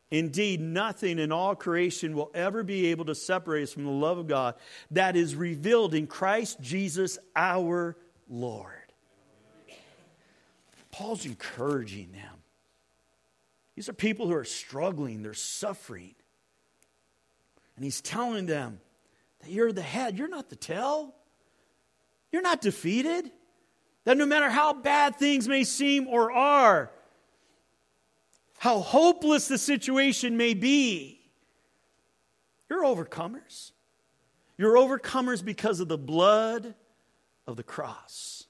Indeed, 0.10 0.62
nothing 0.62 1.18
in 1.18 1.32
all 1.32 1.56
creation 1.56 2.16
will 2.16 2.30
ever 2.34 2.64
be 2.64 2.88
able 2.88 3.06
to 3.06 3.16
separate 3.16 3.64
us 3.64 3.74
from 3.74 3.86
the 3.86 3.92
love 3.92 4.20
of 4.20 4.28
God 4.28 4.56
that 4.92 5.16
is 5.16 5.36
revealed 5.36 5.94
in 5.94 6.06
Christ 6.08 6.62
Jesus 6.62 7.18
our 7.36 7.98
Lord. 8.30 8.70
Paul's 10.92 11.26
encouraging 11.26 12.12
them. 12.12 12.44
These 13.76 13.90
are 13.90 13.94
people 13.94 14.28
who 14.28 14.36
are 14.36 14.46
struggling, 14.46 15.24
they're 15.24 15.34
suffering. 15.34 16.14
And 17.76 17.84
he's 17.84 18.02
telling 18.02 18.46
them 18.46 18.80
that 19.40 19.50
you're 19.50 19.72
the 19.72 19.82
head, 19.82 20.20
you're 20.20 20.28
not 20.28 20.50
the 20.50 20.56
tail. 20.56 21.16
You're 22.34 22.42
not 22.42 22.60
defeated. 22.60 23.32
That 24.04 24.18
no 24.18 24.26
matter 24.26 24.50
how 24.50 24.74
bad 24.74 25.16
things 25.16 25.48
may 25.48 25.64
seem 25.64 26.08
or 26.10 26.30
are, 26.30 26.92
how 28.58 28.80
hopeless 28.80 29.48
the 29.48 29.58
situation 29.58 30.36
may 30.36 30.54
be, 30.54 31.22
you're 32.70 32.84
overcomers. 32.84 33.72
You're 34.58 34.76
overcomers 34.76 35.46
because 35.46 35.80
of 35.80 35.88
the 35.88 35.98
blood 35.98 36.76
of 37.48 37.56
the 37.56 37.64
cross. 37.64 38.46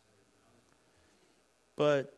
But 1.76 2.18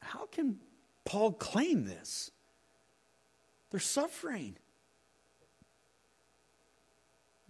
how 0.00 0.26
can 0.26 0.58
Paul 1.04 1.32
claim 1.32 1.84
this? 1.84 2.30
They're 3.70 3.80
suffering. 3.80 4.56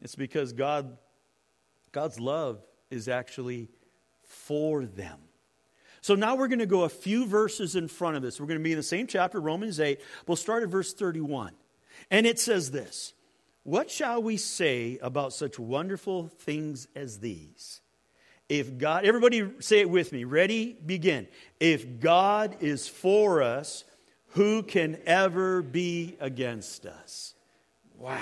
It's 0.01 0.15
because 0.15 0.53
God 0.53 0.99
God's 1.93 2.19
love 2.19 2.65
is 2.91 3.09
actually 3.09 3.69
for 4.25 4.85
them. 4.85 5.19
So 6.01 6.17
now 6.17 6.35
we're 6.35 6.49
going 6.49 6.59
to 6.59 6.67
go 6.67 6.83
a 6.83 6.89
few 6.89 7.27
verses 7.27 7.77
in 7.77 7.87
front 7.87 8.17
of 8.17 8.23
this. 8.23 8.41
We're 8.41 8.49
going 8.49 8.59
to 8.59 8.65
be 8.65 8.73
in 8.73 8.77
the 8.77 8.83
same 8.83 9.07
chapter, 9.07 9.41
Romans 9.41 9.79
8. 9.79 10.01
We'll 10.27 10.37
start 10.37 10.65
at 10.65 10.69
verse 10.69 10.93
31. 10.93 11.53
And 12.11 12.27
it 12.27 12.41
says 12.41 12.73
this 12.73 13.15
What 13.63 13.91
shall 13.91 14.23
we 14.23 14.37
say 14.37 14.99
about 15.01 15.33
such 15.33 15.59
wonderful 15.59 16.27
things 16.27 16.89
as 16.97 17.21
these? 17.21 17.81
If 18.49 18.79
God, 18.79 19.05
everybody 19.05 19.49
say 19.61 19.81
it 19.81 19.89
with 19.89 20.13
me. 20.13 20.25
Ready? 20.25 20.77
Begin. 20.85 21.29
If 21.61 22.01
God 22.01 22.57
is 22.61 22.89
for 22.89 23.43
us, 23.43 23.85
who 24.31 24.63
can 24.63 24.99
ever 25.07 25.63
be 25.63 26.17
against 26.21 26.85
us? 26.85 27.35
Wow. 27.97 28.19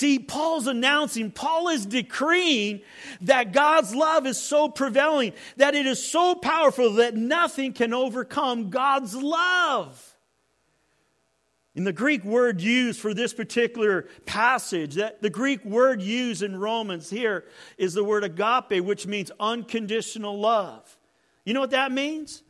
See, 0.00 0.18
Paul's 0.18 0.66
announcing, 0.66 1.30
Paul 1.30 1.68
is 1.68 1.84
decreeing 1.84 2.80
that 3.20 3.52
God's 3.52 3.94
love 3.94 4.24
is 4.24 4.40
so 4.40 4.70
prevailing, 4.70 5.34
that 5.58 5.74
it 5.74 5.84
is 5.84 6.02
so 6.02 6.34
powerful 6.34 6.94
that 6.94 7.14
nothing 7.14 7.74
can 7.74 7.92
overcome 7.92 8.70
God's 8.70 9.14
love. 9.14 10.16
In 11.74 11.84
the 11.84 11.92
Greek 11.92 12.24
word 12.24 12.62
used 12.62 12.98
for 12.98 13.12
this 13.12 13.34
particular 13.34 14.08
passage, 14.24 14.94
that 14.94 15.20
the 15.20 15.28
Greek 15.28 15.62
word 15.66 16.00
used 16.00 16.42
in 16.42 16.58
Romans 16.58 17.10
here 17.10 17.44
is 17.76 17.92
the 17.92 18.02
word 18.02 18.24
agape, 18.24 18.82
which 18.82 19.06
means 19.06 19.30
unconditional 19.38 20.40
love. 20.40 20.96
You 21.44 21.52
know 21.52 21.60
what 21.60 21.72
that 21.72 21.92
means? 21.92 22.42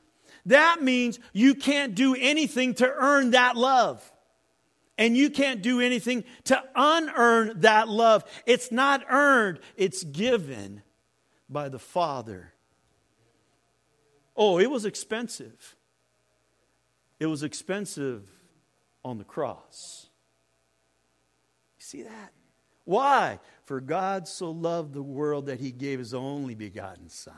That 0.47 0.85
means 0.85 1.19
you 1.33 1.57
can't 1.57 1.97
do 1.97 2.15
anything 2.15 2.75
to 2.75 2.89
earn 2.89 3.33
that 3.33 3.57
love. 3.57 4.09
And 5.01 5.17
you 5.17 5.31
can't 5.31 5.63
do 5.63 5.81
anything 5.81 6.25
to 6.45 6.63
unearn 6.77 7.61
that 7.63 7.89
love. 7.89 8.23
It's 8.45 8.71
not 8.71 9.03
earned, 9.09 9.61
it's 9.75 10.05
given 10.05 10.83
by 11.49 11.71
the 11.71 11.79
Father. 11.79 12.53
Oh, 14.37 14.59
it 14.59 14.71
was 14.71 14.85
expensive. 14.85 15.75
It 17.19 17.27
was 17.27 17.43
expensive 17.43 18.29
on 19.03 19.17
the 19.17 19.25
cross. 19.25 20.11
You 21.79 21.85
see 21.85 22.03
that? 22.03 22.33
Why? 22.85 23.39
For 23.65 23.81
God 23.81 24.29
so 24.29 24.51
loved 24.51 24.93
the 24.93 25.03
world 25.03 25.47
that 25.47 25.61
he 25.61 25.73
gave 25.73 25.99
his 25.99 26.13
only 26.13 26.55
begotten 26.55 27.09
Son. 27.09 27.35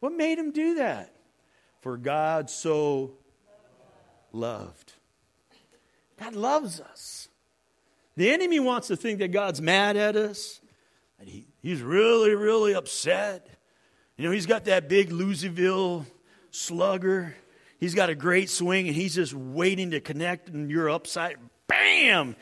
What 0.00 0.14
made 0.14 0.38
him 0.38 0.50
do 0.50 0.76
that? 0.76 1.14
For 1.82 1.98
God 1.98 2.48
so 2.48 3.18
loved. 4.32 4.94
God 6.18 6.34
loves 6.34 6.80
us. 6.80 7.28
The 8.16 8.30
enemy 8.30 8.58
wants 8.58 8.88
to 8.88 8.96
think 8.96 9.20
that 9.20 9.28
God's 9.28 9.62
mad 9.62 9.96
at 9.96 10.16
us, 10.16 10.60
that 11.18 11.28
he, 11.28 11.46
he's 11.62 11.80
really, 11.80 12.34
really 12.34 12.74
upset. 12.74 13.48
You 14.16 14.24
know, 14.24 14.32
he's 14.32 14.46
got 14.46 14.64
that 14.64 14.88
big 14.88 15.12
Louisville 15.12 16.04
slugger. 16.50 17.36
He's 17.78 17.94
got 17.94 18.10
a 18.10 18.16
great 18.16 18.50
swing 18.50 18.88
and 18.88 18.96
he's 18.96 19.14
just 19.14 19.32
waiting 19.32 19.92
to 19.92 20.00
connect, 20.00 20.48
and 20.48 20.70
you're 20.70 20.90
upside. 20.90 21.36
Bam! 21.68 22.34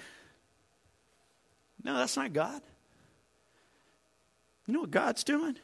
No, 1.85 1.97
that's 1.99 2.17
not 2.17 2.33
God. 2.33 2.63
You 4.67 4.75
know 4.75 4.81
what 4.81 4.91
God's 4.91 5.23
doing? 5.23 5.57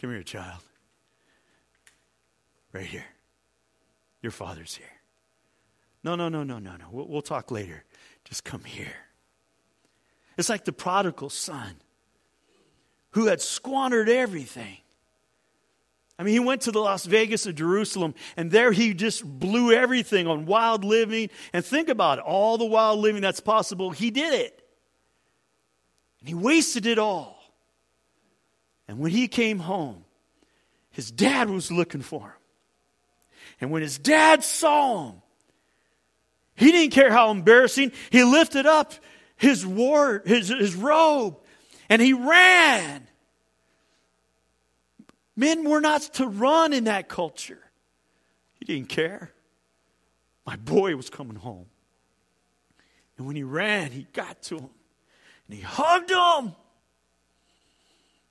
Come 0.00 0.10
here, 0.10 0.22
child. 0.22 0.60
Right 2.72 2.86
here. 2.86 3.04
Your 4.22 4.32
father's 4.32 4.74
here. 4.74 4.93
No, 6.04 6.14
no, 6.14 6.28
no, 6.28 6.44
no, 6.44 6.58
no, 6.58 6.76
no. 6.76 6.84
We'll, 6.92 7.08
we'll 7.08 7.22
talk 7.22 7.50
later. 7.50 7.82
Just 8.24 8.44
come 8.44 8.62
here. 8.64 8.94
It's 10.36 10.50
like 10.50 10.64
the 10.64 10.72
prodigal 10.72 11.30
son 11.30 11.76
who 13.12 13.26
had 13.26 13.40
squandered 13.40 14.08
everything. 14.08 14.78
I 16.18 16.22
mean, 16.22 16.34
he 16.34 16.40
went 16.40 16.62
to 16.62 16.72
the 16.72 16.80
Las 16.80 17.06
Vegas 17.06 17.46
of 17.46 17.56
Jerusalem, 17.56 18.14
and 18.36 18.50
there 18.50 18.70
he 18.70 18.94
just 18.94 19.24
blew 19.24 19.72
everything 19.72 20.26
on 20.26 20.46
wild 20.46 20.84
living. 20.84 21.30
And 21.52 21.64
think 21.64 21.88
about 21.88 22.18
it 22.18 22.24
all 22.24 22.58
the 22.58 22.64
wild 22.64 23.00
living 23.00 23.22
that's 23.22 23.40
possible, 23.40 23.90
he 23.90 24.10
did 24.10 24.34
it. 24.34 24.62
And 26.20 26.28
he 26.28 26.34
wasted 26.34 26.86
it 26.86 26.98
all. 26.98 27.40
And 28.86 28.98
when 28.98 29.10
he 29.10 29.26
came 29.26 29.58
home, 29.58 30.04
his 30.90 31.10
dad 31.10 31.50
was 31.50 31.72
looking 31.72 32.02
for 32.02 32.22
him. 32.22 32.32
And 33.60 33.70
when 33.70 33.82
his 33.82 33.98
dad 33.98 34.44
saw 34.44 35.10
him, 35.10 35.22
he 36.56 36.70
didn't 36.70 36.92
care 36.92 37.10
how 37.10 37.30
embarrassing. 37.30 37.92
He 38.10 38.22
lifted 38.22 38.66
up 38.66 38.94
his, 39.36 39.66
war, 39.66 40.22
his, 40.24 40.48
his 40.48 40.74
robe 40.74 41.38
and 41.88 42.00
he 42.00 42.12
ran. 42.12 43.06
Men 45.36 45.68
were 45.68 45.80
not 45.80 46.02
to 46.14 46.26
run 46.26 46.72
in 46.72 46.84
that 46.84 47.08
culture. 47.08 47.58
He 48.54 48.64
didn't 48.64 48.88
care. 48.88 49.32
My 50.46 50.56
boy 50.56 50.94
was 50.94 51.10
coming 51.10 51.36
home. 51.36 51.66
And 53.16 53.26
when 53.26 53.36
he 53.36 53.42
ran, 53.42 53.90
he 53.90 54.06
got 54.12 54.42
to 54.44 54.58
him 54.58 54.70
and 55.48 55.56
he 55.56 55.60
hugged 55.62 56.10
him. 56.10 56.54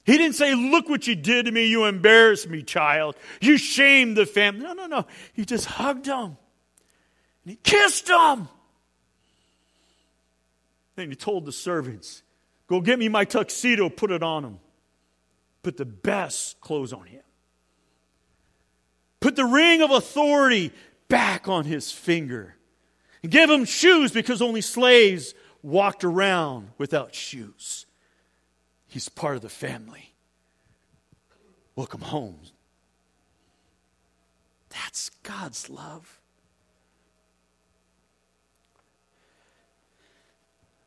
He 0.05 0.17
didn't 0.17 0.35
say, 0.35 0.53
Look 0.53 0.89
what 0.89 1.07
you 1.07 1.15
did 1.15 1.45
to 1.45 1.51
me. 1.51 1.65
You 1.65 1.85
embarrassed 1.85 2.49
me, 2.49 2.61
child. 2.61 3.15
You 3.41 3.57
shamed 3.57 4.17
the 4.17 4.25
family. 4.25 4.63
No, 4.63 4.73
no, 4.73 4.85
no. 4.87 5.05
He 5.33 5.45
just 5.45 5.65
hugged 5.65 6.05
him 6.05 6.37
and 7.43 7.51
he 7.51 7.55
kissed 7.61 8.09
him. 8.09 8.47
Then 10.95 11.09
he 11.09 11.15
told 11.15 11.45
the 11.45 11.51
servants, 11.51 12.23
Go 12.67 12.81
get 12.81 12.99
me 12.99 13.09
my 13.09 13.25
tuxedo, 13.25 13.89
put 13.89 14.11
it 14.11 14.23
on 14.23 14.45
him 14.45 14.59
put 15.63 15.77
the 15.77 15.85
best 15.85 16.59
clothes 16.61 16.93
on 16.93 17.07
him. 17.07 17.23
Put 19.21 19.37
the 19.37 19.45
ring 19.45 19.81
of 19.81 19.89
authority 19.89 20.73
back 21.07 21.47
on 21.47 21.63
his 21.63 21.91
finger. 21.91 22.55
And 23.23 23.31
give 23.31 23.49
him 23.49 23.63
shoes 23.63 24.11
because 24.11 24.41
only 24.41 24.59
slaves 24.59 25.33
walked 25.61 26.03
around 26.03 26.71
without 26.77 27.15
shoes. 27.15 27.85
He's 28.85 29.07
part 29.07 29.37
of 29.37 29.41
the 29.41 29.49
family. 29.49 30.13
Welcome 31.75 32.01
home. 32.01 32.39
That's 34.69 35.09
God's 35.23 35.69
love. 35.69 36.19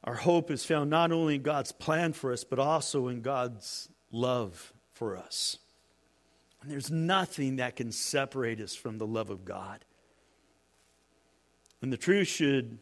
Our 0.07 0.15
hope 0.15 0.51
is 0.51 0.65
found 0.65 0.89
not 0.89 1.11
only 1.11 1.35
in 1.35 1.43
God's 1.43 1.73
plan 1.73 2.13
for 2.13 2.33
us, 2.33 2.45
but 2.45 2.59
also 2.59 3.09
in 3.09 3.23
God's 3.23 3.89
love 4.13 4.73
for 4.93 5.17
us. 5.17 5.59
And 6.63 6.71
there's 6.71 6.91
nothing 6.91 7.57
that 7.57 7.77
can 7.77 7.91
separate 7.93 8.61
us 8.61 8.75
from 8.75 8.99
the 8.99 9.07
love 9.07 9.31
of 9.31 9.45
God. 9.45 9.85
And 11.83 11.93
the 11.93 11.97
truth 11.97 12.29
should, 12.29 12.79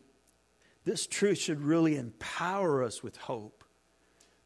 this 0.85 1.07
truth 1.07 1.39
should 1.39 1.61
really 1.61 1.97
empower 1.97 2.83
us 2.83 3.03
with 3.03 3.17
hope. 3.17 3.65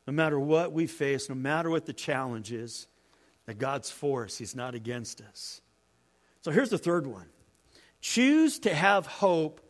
No 0.07 0.13
matter 0.13 0.41
what 0.41 0.73
we 0.73 0.87
face, 0.87 1.29
no 1.29 1.35
matter 1.35 1.71
what 1.71 1.85
the 1.85 1.93
challenge 1.93 2.53
is, 2.53 2.87
that 3.47 3.59
God's 3.59 3.91
for 3.91 4.25
us, 4.25 4.39
He's 4.39 4.55
not 4.55 4.75
against 4.75 5.21
us. 5.21 5.61
So 6.43 6.51
here's 6.51 6.71
the 6.71 6.79
third 6.79 7.07
one 7.07 7.27
choose 8.01 8.61
to 8.61 8.75
have 8.75 9.07
hope 9.07 9.61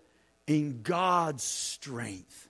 in 0.47 0.83
God's 0.83 1.43
strength. 1.43 2.48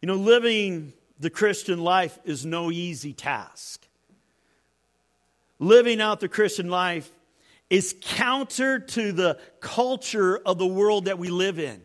You 0.00 0.06
know, 0.06 0.14
living 0.14 0.92
the 1.18 1.30
Christian 1.30 1.82
life 1.82 2.18
is 2.24 2.46
no 2.46 2.70
easy 2.70 3.12
task. 3.12 3.86
Living 5.58 6.00
out 6.00 6.20
the 6.20 6.28
Christian 6.28 6.68
life 6.68 7.10
is 7.68 7.94
counter 8.00 8.78
to 8.78 9.12
the 9.12 9.38
culture 9.60 10.38
of 10.38 10.58
the 10.58 10.66
world 10.66 11.06
that 11.06 11.18
we 11.18 11.28
live 11.28 11.58
in. 11.58 11.82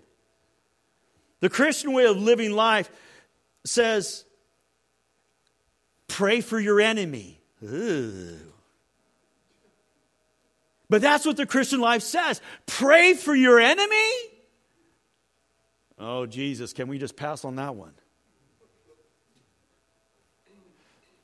The 1.40 1.50
Christian 1.50 1.92
way 1.92 2.06
of 2.06 2.18
living 2.18 2.52
life 2.52 2.90
says, 3.66 4.24
pray 6.08 6.42
for 6.42 6.60
your 6.60 6.80
enemy. 6.80 7.42
Ooh. 7.64 8.38
But 10.90 11.02
that's 11.02 11.26
what 11.26 11.38
the 11.38 11.46
Christian 11.46 11.82
life 11.82 12.04
says. 12.04 12.40
Pray 12.68 13.16
for 13.16 13.36
your 13.36 13.60
enemy? 13.60 14.12
Oh, 15.98 16.26
Jesus, 16.28 16.72
can 16.72 16.88
we 16.88 17.00
just 17.00 17.16
pass 17.16 17.44
on 17.44 17.56
that 17.56 17.76
one? 17.76 17.94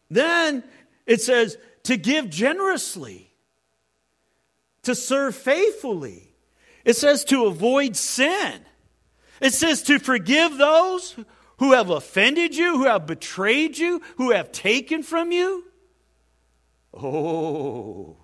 Then 0.09 0.63
it 1.05 1.21
says 1.21 1.57
to 1.83 1.97
give 1.97 2.29
generously, 2.29 3.31
to 4.83 4.95
serve 4.95 5.35
faithfully. 5.35 6.33
It 6.85 6.95
says 6.95 7.23
to 7.25 7.45
avoid 7.45 7.95
sin. 7.95 8.61
It 9.41 9.53
says 9.53 9.83
to 9.83 9.99
forgive 9.99 10.57
those 10.57 11.15
who 11.57 11.73
have 11.73 11.89
offended 11.89 12.55
you, 12.55 12.77
who 12.77 12.85
have 12.85 13.05
betrayed 13.05 13.77
you, 13.77 14.01
who 14.17 14.31
have 14.31 14.51
taken 14.51 15.03
from 15.03 15.31
you. 15.31 15.65
Oh, 16.93 18.17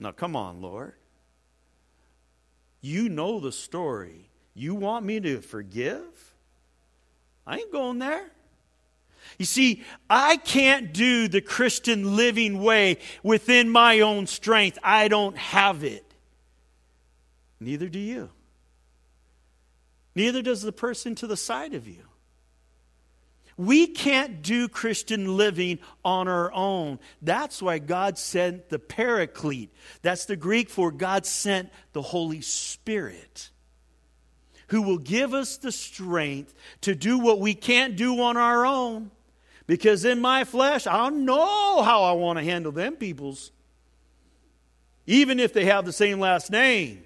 now 0.00 0.12
come 0.12 0.34
on, 0.34 0.60
Lord. 0.60 0.94
You 2.80 3.08
know 3.08 3.40
the 3.40 3.52
story. 3.52 4.30
You 4.54 4.74
want 4.74 5.04
me 5.04 5.20
to 5.20 5.40
forgive? 5.40 6.34
I 7.46 7.58
ain't 7.58 7.72
going 7.72 7.98
there. 7.98 8.30
You 9.36 9.44
see, 9.44 9.84
I 10.08 10.36
can't 10.36 10.92
do 10.92 11.28
the 11.28 11.40
Christian 11.40 12.16
living 12.16 12.62
way 12.62 12.98
within 13.22 13.68
my 13.68 14.00
own 14.00 14.26
strength. 14.26 14.78
I 14.82 15.08
don't 15.08 15.36
have 15.36 15.84
it. 15.84 16.04
Neither 17.60 17.88
do 17.88 17.98
you. 17.98 18.30
Neither 20.14 20.42
does 20.42 20.62
the 20.62 20.72
person 20.72 21.14
to 21.16 21.26
the 21.26 21.36
side 21.36 21.74
of 21.74 21.86
you. 21.86 22.04
We 23.56 23.88
can't 23.88 24.40
do 24.40 24.68
Christian 24.68 25.36
living 25.36 25.80
on 26.04 26.28
our 26.28 26.52
own. 26.52 27.00
That's 27.20 27.60
why 27.60 27.80
God 27.80 28.16
sent 28.16 28.68
the 28.68 28.78
Paraclete. 28.78 29.74
That's 30.00 30.26
the 30.26 30.36
Greek 30.36 30.70
for 30.70 30.92
God 30.92 31.26
sent 31.26 31.70
the 31.92 32.02
Holy 32.02 32.40
Spirit, 32.40 33.50
who 34.68 34.82
will 34.82 34.98
give 34.98 35.34
us 35.34 35.56
the 35.56 35.72
strength 35.72 36.54
to 36.82 36.94
do 36.94 37.18
what 37.18 37.40
we 37.40 37.54
can't 37.54 37.96
do 37.96 38.20
on 38.20 38.36
our 38.36 38.64
own. 38.64 39.10
Because 39.68 40.06
in 40.06 40.20
my 40.20 40.44
flesh, 40.44 40.86
I 40.86 41.10
know 41.10 41.82
how 41.82 42.02
I 42.02 42.12
want 42.12 42.38
to 42.38 42.44
handle 42.44 42.72
them 42.72 42.96
peoples, 42.96 43.52
even 45.06 45.38
if 45.38 45.52
they 45.52 45.66
have 45.66 45.84
the 45.84 45.92
same 45.92 46.18
last 46.18 46.50
name. 46.50 47.04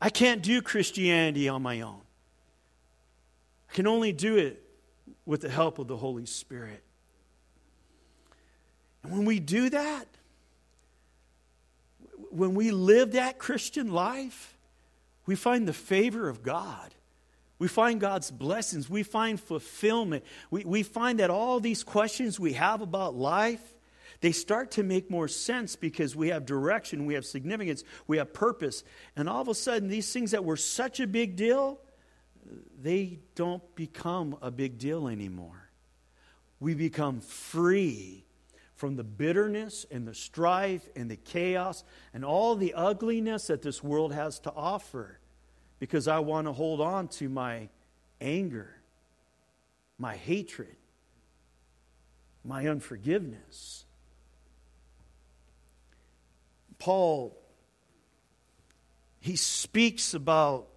I 0.00 0.08
can't 0.08 0.42
do 0.42 0.62
Christianity 0.62 1.46
on 1.46 1.60
my 1.60 1.82
own. 1.82 2.00
I 3.70 3.74
can 3.74 3.86
only 3.86 4.12
do 4.12 4.38
it 4.38 4.64
with 5.26 5.42
the 5.42 5.50
help 5.50 5.78
of 5.78 5.86
the 5.86 5.98
Holy 5.98 6.24
Spirit. 6.24 6.82
And 9.02 9.12
when 9.12 9.26
we 9.26 9.40
do 9.40 9.68
that, 9.68 10.06
when 12.30 12.54
we 12.54 12.70
live 12.70 13.12
that 13.12 13.38
Christian 13.38 13.92
life, 13.92 14.56
we 15.26 15.36
find 15.36 15.68
the 15.68 15.74
favor 15.74 16.30
of 16.30 16.42
God. 16.42 16.94
We 17.60 17.68
find 17.68 18.00
God's 18.00 18.30
blessings. 18.30 18.88
We 18.88 19.02
find 19.02 19.38
fulfillment. 19.38 20.24
We, 20.50 20.64
we 20.64 20.82
find 20.82 21.20
that 21.20 21.28
all 21.28 21.60
these 21.60 21.84
questions 21.84 22.40
we 22.40 22.54
have 22.54 22.80
about 22.80 23.14
life, 23.14 23.62
they 24.22 24.32
start 24.32 24.72
to 24.72 24.82
make 24.82 25.10
more 25.10 25.28
sense 25.28 25.76
because 25.76 26.16
we 26.16 26.28
have 26.28 26.46
direction, 26.46 27.04
we 27.04 27.14
have 27.14 27.26
significance, 27.26 27.84
we 28.06 28.16
have 28.16 28.32
purpose. 28.32 28.82
And 29.14 29.28
all 29.28 29.42
of 29.42 29.48
a 29.48 29.54
sudden, 29.54 29.88
these 29.88 30.10
things 30.10 30.30
that 30.30 30.42
were 30.42 30.56
such 30.56 31.00
a 31.00 31.06
big 31.06 31.36
deal, 31.36 31.78
they 32.80 33.20
don't 33.34 33.62
become 33.76 34.38
a 34.40 34.50
big 34.50 34.78
deal 34.78 35.06
anymore. 35.06 35.70
We 36.60 36.72
become 36.72 37.20
free 37.20 38.24
from 38.74 38.96
the 38.96 39.04
bitterness 39.04 39.84
and 39.90 40.08
the 40.08 40.14
strife 40.14 40.88
and 40.96 41.10
the 41.10 41.16
chaos 41.16 41.84
and 42.14 42.24
all 42.24 42.56
the 42.56 42.72
ugliness 42.72 43.48
that 43.48 43.60
this 43.60 43.84
world 43.84 44.14
has 44.14 44.38
to 44.40 44.52
offer 44.52 45.19
because 45.80 46.06
I 46.06 46.20
want 46.20 46.46
to 46.46 46.52
hold 46.52 46.80
on 46.80 47.08
to 47.08 47.28
my 47.28 47.68
anger, 48.20 48.70
my 49.98 50.14
hatred, 50.14 50.76
my 52.44 52.68
unforgiveness. 52.68 53.84
Paul, 56.78 57.36
he 59.18 59.36
speaks 59.36 60.14
about 60.14 60.68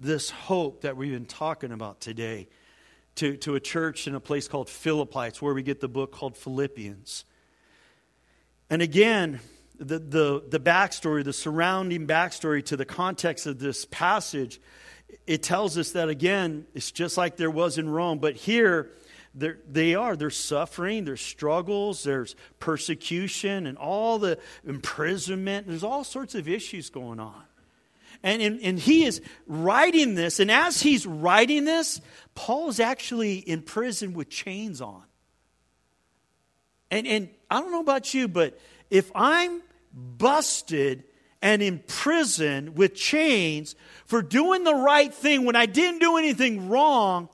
this 0.00 0.30
hope 0.30 0.82
that 0.82 0.96
we've 0.96 1.12
been 1.12 1.26
talking 1.26 1.72
about 1.72 2.00
today 2.00 2.48
to, 3.16 3.36
to 3.38 3.54
a 3.54 3.60
church 3.60 4.06
in 4.06 4.14
a 4.14 4.20
place 4.20 4.48
called 4.48 4.68
Philippi. 4.68 5.20
It's 5.20 5.40
where 5.40 5.54
we 5.54 5.62
get 5.62 5.80
the 5.80 5.88
book 5.88 6.12
called 6.12 6.36
Philippians. 6.36 7.24
And 8.68 8.82
again, 8.82 9.40
the, 9.78 9.98
the, 9.98 10.44
the 10.48 10.60
backstory, 10.60 11.24
the 11.24 11.32
surrounding 11.32 12.06
backstory 12.06 12.64
to 12.66 12.76
the 12.76 12.84
context 12.84 13.46
of 13.46 13.58
this 13.58 13.84
passage, 13.86 14.60
it 15.26 15.42
tells 15.42 15.78
us 15.78 15.92
that 15.92 16.08
again, 16.08 16.66
it's 16.74 16.90
just 16.90 17.16
like 17.16 17.36
there 17.36 17.50
was 17.50 17.78
in 17.78 17.88
Rome, 17.88 18.18
but 18.18 18.36
here 18.36 18.90
they 19.34 19.94
are. 19.94 20.16
There's 20.16 20.36
suffering, 20.36 21.04
there's 21.04 21.20
struggles, 21.20 22.04
there's 22.04 22.36
persecution, 22.60 23.66
and 23.66 23.76
all 23.76 24.18
the 24.18 24.38
imprisonment. 24.64 25.66
There's 25.66 25.82
all 25.82 26.04
sorts 26.04 26.34
of 26.34 26.48
issues 26.48 26.90
going 26.90 27.18
on. 27.18 27.42
And, 28.22 28.40
and, 28.40 28.60
and 28.62 28.78
he 28.78 29.04
is 29.04 29.20
writing 29.46 30.14
this, 30.14 30.40
and 30.40 30.50
as 30.50 30.80
he's 30.80 31.04
writing 31.04 31.64
this, 31.64 32.00
Paul 32.34 32.70
is 32.70 32.80
actually 32.80 33.36
in 33.36 33.60
prison 33.60 34.14
with 34.14 34.30
chains 34.30 34.80
on. 34.80 35.02
And, 36.90 37.06
and 37.06 37.28
I 37.50 37.60
don't 37.60 37.72
know 37.72 37.80
about 37.80 38.14
you, 38.14 38.28
but 38.28 38.58
if 38.90 39.10
I'm 39.14 39.62
busted 39.92 41.04
and 41.40 41.62
in 41.62 41.80
prison 41.86 42.74
with 42.74 42.94
chains 42.94 43.74
for 44.06 44.22
doing 44.22 44.64
the 44.64 44.74
right 44.74 45.12
thing 45.12 45.44
when 45.44 45.56
I 45.56 45.66
didn't 45.66 46.00
do 46.00 46.16
anything 46.16 46.68
wrong, 46.68 47.28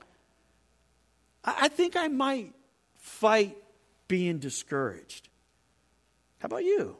I 1.43 1.69
think 1.69 1.95
I 1.95 2.07
might 2.07 2.53
fight 2.97 3.57
being 4.07 4.39
discouraged. 4.39 5.29
How 6.39 6.47
about 6.47 6.63
you? 6.63 6.97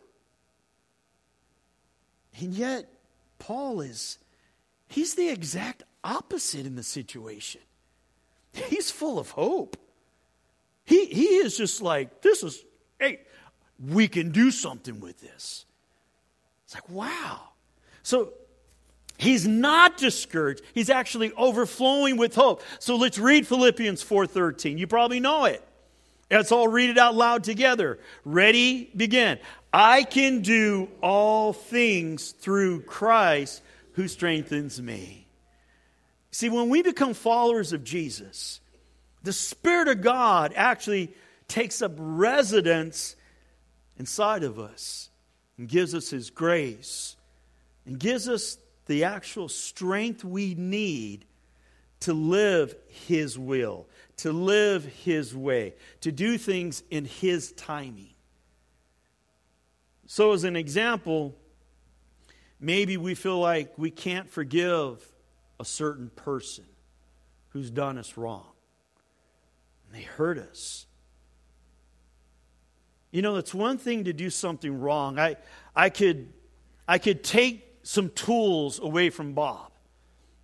And 2.39 2.53
yet, 2.53 2.87
Paul 3.39 3.81
is, 3.81 4.17
he's 4.87 5.15
the 5.15 5.29
exact 5.29 5.83
opposite 6.03 6.65
in 6.65 6.75
the 6.75 6.83
situation. 6.83 7.61
He's 8.53 8.89
full 8.89 9.19
of 9.19 9.31
hope. 9.31 9.77
He, 10.85 11.05
he 11.05 11.25
is 11.25 11.57
just 11.57 11.81
like, 11.81 12.21
this 12.21 12.43
is, 12.43 12.63
hey, 12.99 13.21
we 13.89 14.07
can 14.07 14.31
do 14.31 14.51
something 14.51 14.99
with 14.99 15.19
this. 15.21 15.65
It's 16.65 16.75
like, 16.75 16.89
wow. 16.89 17.41
So 18.03 18.33
he's 19.17 19.47
not 19.47 19.97
discouraged. 19.97 20.61
He's 20.73 20.89
actually 20.89 21.31
overflowing 21.33 22.17
with 22.17 22.35
hope. 22.35 22.63
So 22.79 22.95
let's 22.95 23.17
read 23.17 23.47
Philippians 23.47 24.03
4:13. 24.03 24.77
You 24.77 24.87
probably 24.87 25.19
know 25.19 25.45
it. 25.45 25.65
Let's 26.29 26.51
all 26.51 26.67
read 26.67 26.89
it 26.89 26.97
out 26.97 27.15
loud 27.15 27.43
together. 27.43 27.99
Ready? 28.23 28.89
Begin. 28.95 29.37
I 29.73 30.03
can 30.03 30.41
do 30.41 30.89
all 31.01 31.51
things 31.51 32.31
through 32.31 32.83
Christ 32.83 33.61
who 33.93 34.07
strengthens 34.07 34.81
me. 34.81 35.27
See, 36.31 36.49
when 36.49 36.69
we 36.69 36.81
become 36.81 37.13
followers 37.13 37.73
of 37.73 37.83
Jesus, 37.83 38.61
the 39.23 39.33
Spirit 39.33 39.89
of 39.89 40.01
God 40.01 40.53
actually 40.55 41.13
takes 41.49 41.81
up 41.81 41.91
residence 41.97 43.17
inside 44.01 44.41
of 44.41 44.57
us 44.57 45.11
and 45.59 45.67
gives 45.67 45.93
us 45.93 46.09
His 46.09 46.31
grace 46.31 47.15
and 47.85 47.99
gives 47.99 48.27
us 48.27 48.57
the 48.87 49.03
actual 49.03 49.47
strength 49.47 50.25
we 50.25 50.55
need 50.55 51.23
to 51.99 52.11
live 52.11 52.75
His 52.87 53.37
will, 53.37 53.87
to 54.17 54.31
live 54.31 54.85
His 54.85 55.35
way, 55.35 55.75
to 55.99 56.11
do 56.11 56.39
things 56.39 56.81
in 56.89 57.05
His 57.05 57.51
timing. 57.51 58.15
So, 60.07 60.33
as 60.33 60.45
an 60.45 60.55
example, 60.55 61.35
maybe 62.59 62.97
we 62.97 63.13
feel 63.13 63.37
like 63.37 63.77
we 63.77 63.91
can't 63.91 64.31
forgive 64.31 65.07
a 65.59 65.63
certain 65.63 66.09
person 66.09 66.65
who's 67.49 67.69
done 67.69 67.99
us 67.99 68.17
wrong. 68.17 68.47
And 69.85 69.95
they 69.95 70.05
hurt 70.05 70.39
us. 70.39 70.87
You 73.11 73.21
know, 73.21 73.35
it's 73.35 73.53
one 73.53 73.77
thing 73.77 74.05
to 74.05 74.13
do 74.13 74.29
something 74.29 74.79
wrong. 74.79 75.19
I, 75.19 75.35
I, 75.75 75.89
could, 75.89 76.31
I 76.87 76.97
could 76.97 77.23
take 77.23 77.79
some 77.83 78.09
tools 78.09 78.79
away 78.79 79.09
from 79.09 79.33
Bob. 79.33 79.71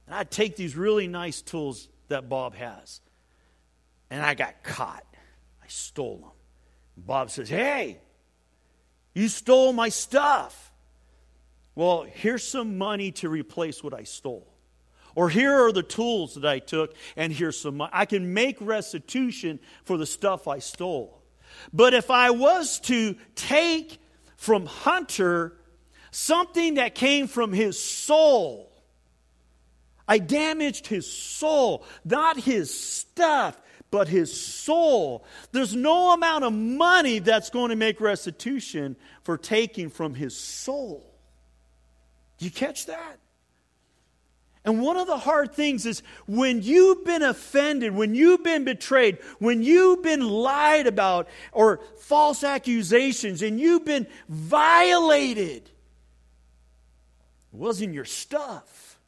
And 0.05 0.15
I'd 0.15 0.31
take 0.31 0.55
these 0.55 0.75
really 0.75 1.07
nice 1.07 1.41
tools 1.41 1.89
that 2.09 2.29
Bob 2.29 2.55
has. 2.55 3.01
And 4.09 4.21
I 4.21 4.33
got 4.33 4.63
caught. 4.63 5.05
I 5.63 5.67
stole 5.67 6.17
them. 6.17 6.31
Bob 6.97 7.29
says, 7.29 7.49
Hey, 7.49 7.99
you 9.13 9.27
stole 9.27 9.73
my 9.73 9.89
stuff. 9.89 10.71
Well, 11.75 12.05
here's 12.11 12.43
some 12.45 12.77
money 12.77 13.11
to 13.13 13.29
replace 13.29 13.83
what 13.83 13.93
I 13.93 14.03
stole. 14.03 14.47
Or 15.15 15.29
here 15.29 15.65
are 15.65 15.71
the 15.71 15.83
tools 15.83 16.35
that 16.35 16.45
I 16.45 16.59
took, 16.59 16.95
and 17.15 17.33
here's 17.33 17.59
some 17.59 17.77
money. 17.77 17.91
I 17.93 18.05
can 18.05 18.33
make 18.33 18.57
restitution 18.59 19.59
for 19.83 19.97
the 19.97 20.05
stuff 20.05 20.47
I 20.47 20.59
stole. 20.59 21.21
But 21.73 21.93
if 21.93 22.09
I 22.09 22.31
was 22.31 22.79
to 22.81 23.15
take 23.35 23.99
from 24.35 24.65
Hunter 24.65 25.53
something 26.11 26.75
that 26.75 26.95
came 26.95 27.27
from 27.27 27.53
his 27.53 27.79
soul, 27.81 28.71
I 30.07 30.19
damaged 30.19 30.87
his 30.87 31.11
soul, 31.11 31.83
not 32.05 32.39
his 32.39 32.73
stuff, 32.73 33.59
but 33.91 34.07
his 34.07 34.39
soul. 34.39 35.25
There's 35.51 35.75
no 35.75 36.13
amount 36.13 36.43
of 36.43 36.53
money 36.53 37.19
that's 37.19 37.49
going 37.49 37.69
to 37.69 37.75
make 37.75 37.99
restitution 37.99 38.95
for 39.23 39.37
taking 39.37 39.89
from 39.89 40.13
his 40.13 40.35
soul. 40.35 41.13
Do 42.37 42.45
you 42.45 42.51
catch 42.51 42.85
that? 42.85 43.19
And 44.67 44.81
one 44.81 44.97
of 44.97 45.07
the 45.07 45.17
hard 45.17 45.53
things 45.53 45.85
is 45.85 46.03
when 46.25 46.61
you've 46.61 47.05
been 47.05 47.23
offended, 47.23 47.95
when 47.95 48.13
you've 48.13 48.43
been 48.43 48.65
betrayed, 48.65 49.17
when 49.39 49.63
you've 49.63 50.03
been 50.03 50.27
lied 50.27 50.87
about 50.87 51.29
or 51.53 51.79
false 51.99 52.43
accusations, 52.43 53.41
and 53.41 53.61
you've 53.61 53.85
been 53.85 54.07
violated, 54.27 55.71
It 57.53 57.53
wasn't 57.53 57.93
your 57.93 58.03
stuff, 58.03 58.99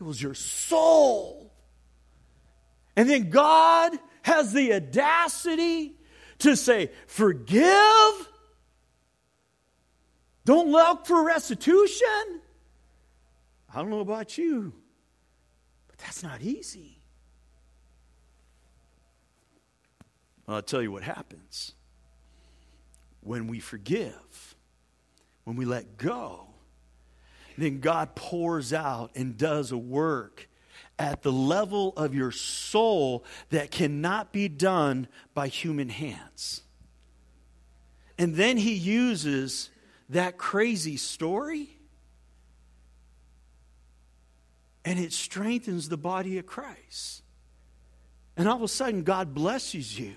it 0.00 0.02
was 0.02 0.20
your 0.20 0.34
soul. 0.34 1.52
And 2.96 3.08
then 3.08 3.30
God 3.30 3.96
has 4.22 4.52
the 4.52 4.74
audacity 4.74 5.94
to 6.40 6.56
say, 6.56 6.90
Forgive. 7.06 8.28
Don't 10.44 10.72
look 10.72 11.06
for 11.06 11.22
restitution. 11.24 12.40
I 13.72 13.78
don't 13.78 13.90
know 13.90 14.00
about 14.00 14.36
you, 14.36 14.72
but 15.88 15.98
that's 15.98 16.22
not 16.22 16.42
easy. 16.42 16.98
Well, 20.46 20.56
I'll 20.56 20.62
tell 20.62 20.82
you 20.82 20.90
what 20.90 21.04
happens. 21.04 21.74
When 23.20 23.46
we 23.46 23.60
forgive, 23.60 24.56
when 25.44 25.56
we 25.56 25.64
let 25.64 25.96
go, 25.96 26.48
then 27.56 27.80
God 27.80 28.14
pours 28.14 28.72
out 28.72 29.12
and 29.14 29.36
does 29.36 29.70
a 29.70 29.78
work 29.78 30.48
at 30.98 31.22
the 31.22 31.32
level 31.32 31.92
of 31.96 32.14
your 32.14 32.32
soul 32.32 33.24
that 33.50 33.70
cannot 33.70 34.32
be 34.32 34.48
done 34.48 35.06
by 35.34 35.48
human 35.48 35.88
hands. 35.88 36.62
And 38.18 38.34
then 38.34 38.56
he 38.56 38.74
uses 38.74 39.70
that 40.08 40.36
crazy 40.36 40.96
story 40.96 41.79
and 44.84 44.98
it 44.98 45.12
strengthens 45.12 45.88
the 45.88 45.96
body 45.96 46.38
of 46.38 46.46
Christ. 46.46 47.22
And 48.36 48.48
all 48.48 48.56
of 48.56 48.62
a 48.62 48.68
sudden, 48.68 49.02
God 49.02 49.34
blesses 49.34 49.98
you, 49.98 50.14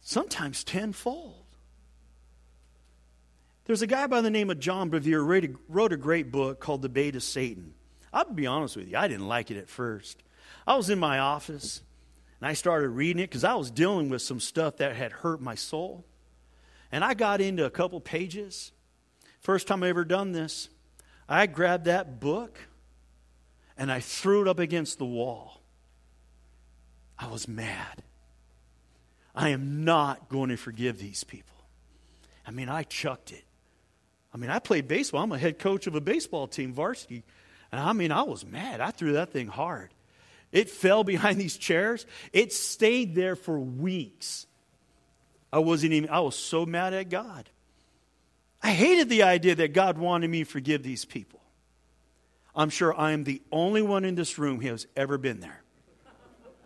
sometimes 0.00 0.64
tenfold. 0.64 1.44
There's 3.64 3.82
a 3.82 3.86
guy 3.86 4.06
by 4.06 4.20
the 4.20 4.30
name 4.30 4.50
of 4.50 4.58
John 4.58 4.90
Bevere 4.90 5.56
wrote 5.68 5.92
a 5.92 5.96
great 5.96 6.32
book 6.32 6.60
called 6.60 6.82
The 6.82 6.88
Bait 6.88 7.16
of 7.16 7.22
Satan. 7.22 7.74
I'll 8.12 8.24
be 8.24 8.46
honest 8.46 8.76
with 8.76 8.88
you, 8.88 8.96
I 8.96 9.08
didn't 9.08 9.28
like 9.28 9.50
it 9.50 9.56
at 9.56 9.68
first. 9.68 10.22
I 10.66 10.76
was 10.76 10.90
in 10.90 10.98
my 10.98 11.18
office 11.18 11.80
and 12.40 12.48
I 12.48 12.52
started 12.54 12.88
reading 12.90 13.22
it 13.22 13.30
because 13.30 13.44
I 13.44 13.54
was 13.54 13.70
dealing 13.70 14.10
with 14.10 14.20
some 14.20 14.40
stuff 14.40 14.78
that 14.78 14.96
had 14.96 15.12
hurt 15.12 15.40
my 15.40 15.54
soul. 15.54 16.04
And 16.90 17.04
I 17.04 17.14
got 17.14 17.40
into 17.40 17.64
a 17.64 17.70
couple 17.70 18.00
pages. 18.00 18.72
First 19.40 19.66
time 19.66 19.82
I 19.82 19.88
ever 19.88 20.04
done 20.04 20.32
this, 20.32 20.68
I 21.28 21.46
grabbed 21.46 21.86
that 21.86 22.20
book 22.20 22.58
and 23.82 23.90
I 23.90 23.98
threw 23.98 24.42
it 24.42 24.48
up 24.48 24.60
against 24.60 24.98
the 24.98 25.04
wall. 25.04 25.60
I 27.18 27.26
was 27.26 27.48
mad. 27.48 28.04
I 29.34 29.48
am 29.48 29.84
not 29.84 30.28
going 30.28 30.50
to 30.50 30.56
forgive 30.56 31.00
these 31.00 31.24
people. 31.24 31.56
I 32.46 32.52
mean, 32.52 32.68
I 32.68 32.84
chucked 32.84 33.32
it. 33.32 33.42
I 34.32 34.36
mean, 34.36 34.50
I 34.50 34.60
played 34.60 34.86
baseball. 34.86 35.24
I'm 35.24 35.32
a 35.32 35.38
head 35.38 35.58
coach 35.58 35.88
of 35.88 35.96
a 35.96 36.00
baseball 36.00 36.46
team, 36.46 36.72
varsity. 36.72 37.24
And 37.72 37.80
I 37.80 37.92
mean, 37.92 38.12
I 38.12 38.22
was 38.22 38.46
mad. 38.46 38.80
I 38.80 38.92
threw 38.92 39.14
that 39.14 39.32
thing 39.32 39.48
hard. 39.48 39.92
It 40.52 40.70
fell 40.70 41.02
behind 41.12 41.40
these 41.40 41.56
chairs. 41.56 42.06
It 42.32 42.52
stayed 42.52 43.16
there 43.16 43.34
for 43.34 43.58
weeks. 43.58 44.46
I 45.52 45.58
wasn't 45.58 45.94
even, 45.94 46.08
I 46.08 46.20
was 46.20 46.36
so 46.36 46.64
mad 46.64 46.94
at 46.94 47.10
God. 47.10 47.50
I 48.62 48.70
hated 48.70 49.08
the 49.08 49.24
idea 49.24 49.56
that 49.56 49.72
God 49.72 49.98
wanted 49.98 50.30
me 50.30 50.44
to 50.44 50.48
forgive 50.48 50.84
these 50.84 51.04
people. 51.04 51.41
I'm 52.54 52.70
sure 52.70 52.98
I 52.98 53.12
am 53.12 53.24
the 53.24 53.42
only 53.50 53.82
one 53.82 54.04
in 54.04 54.14
this 54.14 54.38
room 54.38 54.60
who 54.60 54.68
has 54.68 54.86
ever 54.96 55.16
been 55.18 55.40
there. 55.40 55.62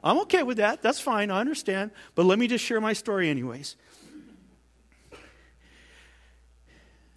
I'm 0.02 0.18
okay 0.20 0.42
with 0.42 0.58
that. 0.58 0.82
That's 0.82 1.00
fine. 1.00 1.30
I 1.30 1.40
understand. 1.40 1.90
But 2.14 2.26
let 2.26 2.38
me 2.38 2.46
just 2.46 2.64
share 2.64 2.80
my 2.80 2.92
story, 2.92 3.28
anyways. 3.28 3.76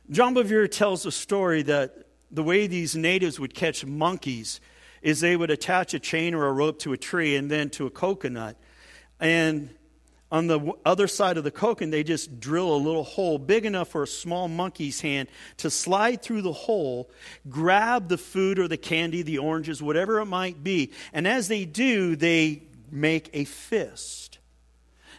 John 0.10 0.34
Bevere 0.34 0.70
tells 0.70 1.06
a 1.06 1.12
story 1.12 1.62
that 1.64 2.08
the 2.32 2.42
way 2.42 2.68
these 2.68 2.96
natives 2.96 3.40
would 3.40 3.54
catch 3.54 3.86
monkeys 3.86 4.60
is 5.02 5.20
they 5.20 5.36
would 5.36 5.52
attach 5.52 5.94
a 5.94 6.00
chain 6.00 6.34
or 6.34 6.48
a 6.48 6.52
rope 6.52 6.80
to 6.80 6.94
a 6.94 6.98
tree 6.98 7.36
and 7.36 7.50
then 7.50 7.70
to 7.72 7.86
a 7.86 7.90
coconut. 7.90 8.58
And 9.20 9.70
on 10.32 10.48
the 10.48 10.74
other 10.86 11.08
side 11.08 11.38
of 11.38 11.44
the 11.44 11.52
coconut, 11.52 11.92
they 11.92 12.04
just 12.04 12.40
drill 12.40 12.76
a 12.76 12.78
little 12.78 13.04
hole 13.04 13.40
big 13.40 13.66
enough 13.66 13.90
for 13.90 14.04
a 14.04 14.08
small 14.08 14.48
monkey's 14.48 15.02
hand 15.02 15.28
to 15.58 15.72
slide 15.72 16.22
through 16.22 16.44
the 16.44 16.54
hole, 16.54 17.10
grab 17.50 18.10
the 18.10 18.18
food 18.18 18.60
or 18.60 18.68
the 18.68 18.78
candy, 18.78 19.24
the 19.24 19.40
oranges, 19.40 19.82
whatever 19.82 20.20
it 20.20 20.26
might 20.26 20.64
be. 20.64 20.92
And 21.14 21.28
as 21.28 21.48
they 21.48 21.66
do, 21.66 22.16
they 22.16 22.64
make 22.92 23.30
a 23.34 23.46
fist. 23.46 24.38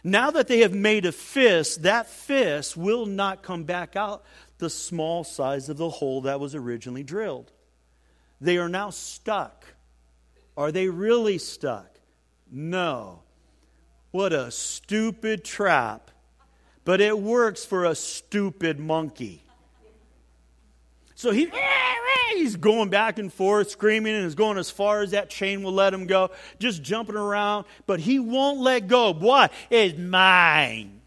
Now 0.03 0.31
that 0.31 0.47
they 0.47 0.59
have 0.59 0.73
made 0.73 1.05
a 1.05 1.11
fist, 1.11 1.83
that 1.83 2.07
fist 2.07 2.77
will 2.77 3.05
not 3.05 3.43
come 3.43 3.65
back 3.65 3.95
out 3.95 4.23
the 4.57 4.69
small 4.69 5.23
size 5.23 5.69
of 5.69 5.77
the 5.77 5.89
hole 5.89 6.21
that 6.21 6.39
was 6.39 6.55
originally 6.55 7.03
drilled. 7.03 7.51
They 8.39 8.57
are 8.57 8.69
now 8.69 8.89
stuck. 8.89 9.65
Are 10.55 10.71
they 10.71 10.87
really 10.87 11.37
stuck? 11.37 11.99
No. 12.49 13.21
What 14.11 14.33
a 14.33 14.51
stupid 14.51 15.43
trap. 15.43 16.11
But 16.83 16.99
it 16.99 17.17
works 17.17 17.63
for 17.63 17.85
a 17.85 17.95
stupid 17.95 18.79
monkey. 18.79 19.43
So 21.15 21.31
he, 21.31 21.51
he's 22.33 22.55
going 22.55 22.89
back 22.89 23.19
and 23.19 23.31
forth, 23.31 23.69
screaming, 23.69 24.15
and 24.15 24.25
is 24.25 24.35
going 24.35 24.57
as 24.57 24.71
far 24.71 25.01
as 25.01 25.11
that 25.11 25.29
chain 25.29 25.63
will 25.63 25.73
let 25.73 25.93
him 25.93 26.07
go, 26.07 26.31
just 26.59 26.81
jumping 26.81 27.15
around. 27.15 27.65
But 27.85 27.99
he 27.99 28.19
won't 28.19 28.59
let 28.59 28.87
go. 28.87 29.13
What? 29.13 29.53
It's 29.69 29.97
mine. 29.97 31.01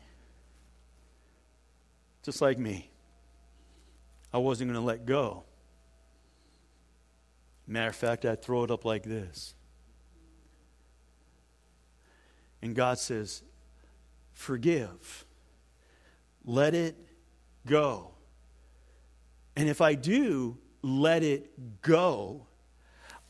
Just 2.23 2.41
like 2.41 2.59
me. 2.59 2.91
I 4.33 4.39
wasn't 4.39 4.71
going 4.71 4.81
to 4.81 4.87
let 4.87 5.05
go. 5.07 5.45
Matter 7.67 7.91
of 7.91 7.97
fact, 7.97 8.25
I'd 8.25 8.43
throw 8.43 8.65
it 8.65 8.71
up 8.71 8.85
like 8.85 9.03
this. 9.03 9.54
And 12.65 12.75
God 12.75 12.99
says, 12.99 13.43
Forgive. 14.33 15.27
Let 16.47 16.75
it 16.75 16.97
go. 17.67 18.13
And 19.55 19.69
if 19.69 19.83
I 19.83 19.95
do 19.95 20.57
let 20.81 21.23
it 21.23 21.83
go, 21.83 22.47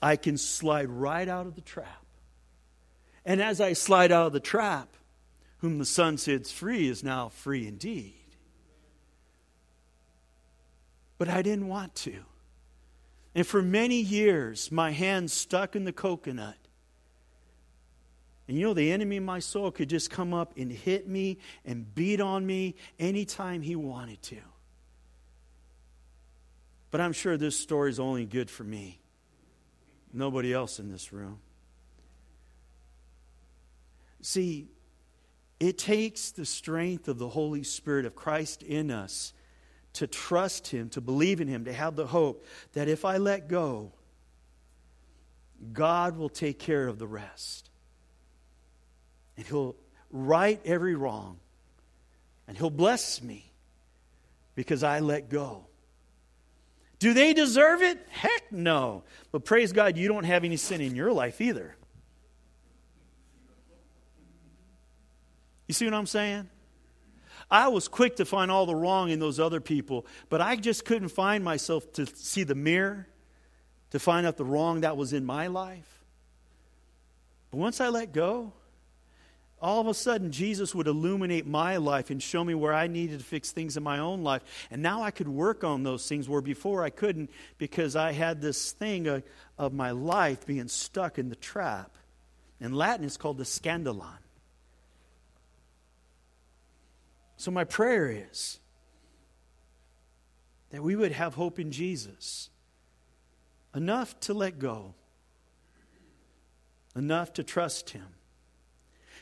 I 0.00 0.14
can 0.14 0.38
slide 0.38 0.88
right 0.88 1.28
out 1.28 1.46
of 1.46 1.56
the 1.56 1.60
trap. 1.62 2.04
And 3.24 3.42
as 3.42 3.60
I 3.60 3.72
slide 3.72 4.12
out 4.12 4.28
of 4.28 4.32
the 4.32 4.40
trap, 4.40 4.96
whom 5.58 5.78
the 5.78 5.84
Son 5.84 6.16
sets 6.16 6.52
free 6.52 6.86
is 6.86 7.02
now 7.02 7.28
free 7.28 7.66
indeed. 7.66 8.14
But 11.18 11.28
I 11.28 11.42
didn't 11.42 11.66
want 11.66 11.96
to. 11.96 12.20
And 13.34 13.44
for 13.44 13.62
many 13.62 14.00
years, 14.00 14.70
my 14.70 14.92
hand 14.92 15.32
stuck 15.32 15.74
in 15.74 15.82
the 15.82 15.92
coconut. 15.92 16.63
And 18.46 18.58
you 18.58 18.66
know, 18.66 18.74
the 18.74 18.92
enemy 18.92 19.16
in 19.16 19.24
my 19.24 19.38
soul 19.38 19.70
could 19.70 19.88
just 19.88 20.10
come 20.10 20.34
up 20.34 20.52
and 20.56 20.70
hit 20.70 21.08
me 21.08 21.38
and 21.64 21.94
beat 21.94 22.20
on 22.20 22.44
me 22.44 22.74
anytime 22.98 23.62
he 23.62 23.74
wanted 23.74 24.20
to. 24.22 24.38
But 26.90 27.00
I'm 27.00 27.12
sure 27.12 27.36
this 27.36 27.58
story 27.58 27.90
is 27.90 27.98
only 27.98 28.26
good 28.26 28.50
for 28.50 28.64
me, 28.64 29.00
nobody 30.12 30.52
else 30.52 30.78
in 30.78 30.92
this 30.92 31.12
room. 31.12 31.38
See, 34.20 34.68
it 35.58 35.78
takes 35.78 36.30
the 36.30 36.44
strength 36.44 37.08
of 37.08 37.18
the 37.18 37.28
Holy 37.28 37.62
Spirit 37.62 38.06
of 38.06 38.14
Christ 38.14 38.62
in 38.62 38.90
us 38.90 39.32
to 39.94 40.06
trust 40.06 40.68
Him, 40.68 40.88
to 40.90 41.00
believe 41.00 41.40
in 41.40 41.48
Him, 41.48 41.64
to 41.64 41.72
have 41.72 41.96
the 41.96 42.06
hope 42.06 42.44
that 42.74 42.88
if 42.88 43.04
I 43.04 43.16
let 43.16 43.48
go, 43.48 43.92
God 45.72 46.16
will 46.16 46.28
take 46.28 46.58
care 46.58 46.86
of 46.86 46.98
the 46.98 47.06
rest. 47.06 47.70
And 49.36 49.46
He'll 49.46 49.76
right 50.10 50.60
every 50.64 50.94
wrong. 50.94 51.38
And 52.46 52.56
He'll 52.56 52.70
bless 52.70 53.22
me 53.22 53.50
because 54.54 54.82
I 54.82 55.00
let 55.00 55.28
go. 55.28 55.66
Do 56.98 57.12
they 57.12 57.34
deserve 57.34 57.82
it? 57.82 57.98
Heck 58.10 58.52
no. 58.52 59.02
But 59.32 59.44
praise 59.44 59.72
God, 59.72 59.96
you 59.96 60.08
don't 60.08 60.24
have 60.24 60.44
any 60.44 60.56
sin 60.56 60.80
in 60.80 60.94
your 60.94 61.12
life 61.12 61.40
either. 61.40 61.76
You 65.66 65.74
see 65.74 65.84
what 65.84 65.94
I'm 65.94 66.06
saying? 66.06 66.48
I 67.50 67.68
was 67.68 67.88
quick 67.88 68.16
to 68.16 68.24
find 68.24 68.50
all 68.50 68.66
the 68.66 68.74
wrong 68.74 69.10
in 69.10 69.18
those 69.18 69.38
other 69.38 69.60
people, 69.60 70.06
but 70.28 70.40
I 70.40 70.56
just 70.56 70.84
couldn't 70.84 71.10
find 71.10 71.44
myself 71.44 71.92
to 71.94 72.06
see 72.06 72.42
the 72.42 72.54
mirror, 72.54 73.06
to 73.90 73.98
find 73.98 74.26
out 74.26 74.36
the 74.36 74.44
wrong 74.44 74.80
that 74.80 74.96
was 74.96 75.12
in 75.12 75.24
my 75.24 75.48
life. 75.48 76.04
But 77.50 77.58
once 77.58 77.80
I 77.80 77.88
let 77.88 78.12
go, 78.12 78.52
all 79.64 79.80
of 79.80 79.86
a 79.86 79.94
sudden 79.94 80.30
Jesus 80.30 80.74
would 80.74 80.86
illuminate 80.86 81.46
my 81.46 81.78
life 81.78 82.10
and 82.10 82.22
show 82.22 82.44
me 82.44 82.54
where 82.54 82.74
I 82.74 82.86
needed 82.86 83.20
to 83.20 83.24
fix 83.24 83.50
things 83.50 83.78
in 83.78 83.82
my 83.82 83.98
own 83.98 84.22
life. 84.22 84.42
And 84.70 84.82
now 84.82 85.02
I 85.02 85.10
could 85.10 85.26
work 85.26 85.64
on 85.64 85.84
those 85.84 86.06
things 86.06 86.28
where 86.28 86.42
before 86.42 86.84
I 86.84 86.90
couldn't 86.90 87.30
because 87.56 87.96
I 87.96 88.12
had 88.12 88.42
this 88.42 88.72
thing 88.72 89.06
of, 89.06 89.22
of 89.56 89.72
my 89.72 89.92
life 89.92 90.44
being 90.44 90.68
stuck 90.68 91.18
in 91.18 91.30
the 91.30 91.34
trap. 91.34 91.96
In 92.60 92.74
Latin, 92.74 93.06
it's 93.06 93.16
called 93.16 93.38
the 93.38 93.44
scandalon. 93.44 94.18
So, 97.38 97.50
my 97.50 97.64
prayer 97.64 98.10
is 98.30 98.60
that 100.72 100.82
we 100.82 100.94
would 100.94 101.12
have 101.12 101.34
hope 101.34 101.58
in 101.58 101.72
Jesus. 101.72 102.50
Enough 103.74 104.20
to 104.20 104.34
let 104.34 104.58
go, 104.58 104.94
enough 106.94 107.32
to 107.32 107.42
trust 107.42 107.90
Him. 107.90 108.13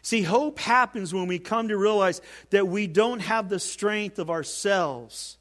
See, 0.02 0.22
hope 0.22 0.58
happens 0.58 1.14
when 1.14 1.28
we 1.28 1.38
come 1.38 1.68
to 1.68 1.76
realize 1.76 2.20
that 2.50 2.66
we 2.66 2.88
don't 2.88 3.20
have 3.20 3.48
the 3.48 3.60
strength 3.60 4.18
of 4.18 4.30
ourselves 4.30 5.38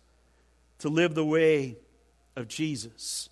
to 0.79 0.89
live 0.89 1.15
the 1.15 1.25
way 1.25 1.77
of 2.35 2.47
Jesus. 2.47 3.29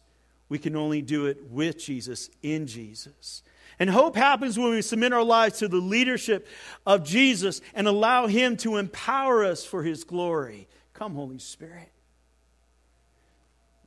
We 0.49 0.57
can 0.57 0.75
only 0.75 1.03
do 1.03 1.27
it 1.27 1.43
with 1.51 1.77
Jesus, 1.77 2.31
in 2.41 2.65
Jesus. 2.65 3.43
And 3.77 3.91
hope 3.91 4.15
happens 4.15 4.57
when 4.57 4.71
we 4.71 4.81
submit 4.81 5.13
our 5.13 5.23
lives 5.23 5.59
to 5.59 5.67
the 5.67 5.77
leadership 5.77 6.47
of 6.85 7.05
Jesus 7.05 7.61
and 7.75 7.87
allow 7.87 8.25
Him 8.25 8.57
to 8.57 8.77
empower 8.77 9.45
us 9.45 9.63
for 9.63 9.83
His 9.83 10.03
glory. 10.03 10.67
Come, 10.93 11.13
Holy 11.13 11.37
Spirit. 11.37 11.91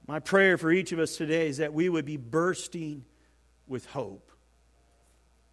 My 0.06 0.20
prayer 0.20 0.56
for 0.56 0.70
each 0.70 0.92
of 0.92 1.00
us 1.00 1.16
today 1.16 1.48
is 1.48 1.56
that 1.58 1.74
we 1.74 1.88
would 1.88 2.04
be 2.04 2.16
bursting 2.16 3.04
with 3.66 3.86
hope 3.86 4.30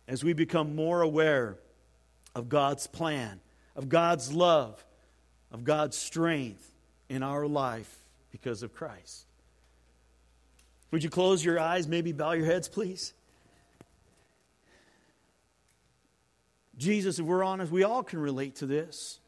as 0.07 0.23
we 0.23 0.33
become 0.33 0.75
more 0.75 1.01
aware 1.01 1.57
of 2.35 2.49
God's 2.49 2.87
plan, 2.87 3.39
of 3.75 3.89
God's 3.89 4.31
love, 4.33 4.83
of 5.51 5.63
God's 5.63 5.97
strength 5.97 6.71
in 7.09 7.23
our 7.23 7.47
life 7.47 8.03
because 8.31 8.63
of 8.63 8.73
Christ. 8.73 9.25
Would 10.91 11.03
you 11.03 11.09
close 11.09 11.43
your 11.43 11.59
eyes, 11.59 11.87
maybe 11.87 12.11
bow 12.11 12.31
your 12.31 12.45
heads, 12.45 12.67
please? 12.67 13.13
Jesus, 16.77 17.19
if 17.19 17.25
we're 17.25 17.43
honest, 17.43 17.71
we 17.71 17.83
all 17.83 18.03
can 18.03 18.19
relate 18.19 18.55
to 18.55 18.65
this. 18.65 19.19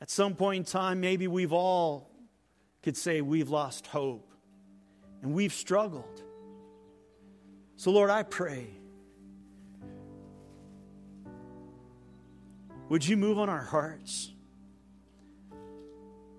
At 0.00 0.10
some 0.10 0.34
point 0.34 0.58
in 0.58 0.64
time, 0.64 1.00
maybe 1.00 1.28
we've 1.28 1.52
all 1.52 2.10
could 2.82 2.96
say 2.96 3.20
we've 3.20 3.50
lost 3.50 3.86
hope 3.86 4.30
and 5.22 5.34
we've 5.34 5.52
struggled. 5.52 6.22
So, 7.76 7.90
Lord, 7.90 8.10
I 8.10 8.22
pray 8.22 8.66
Would 12.94 13.04
you 13.04 13.16
move 13.16 13.40
on 13.40 13.48
our 13.48 13.64
hearts? 13.64 14.30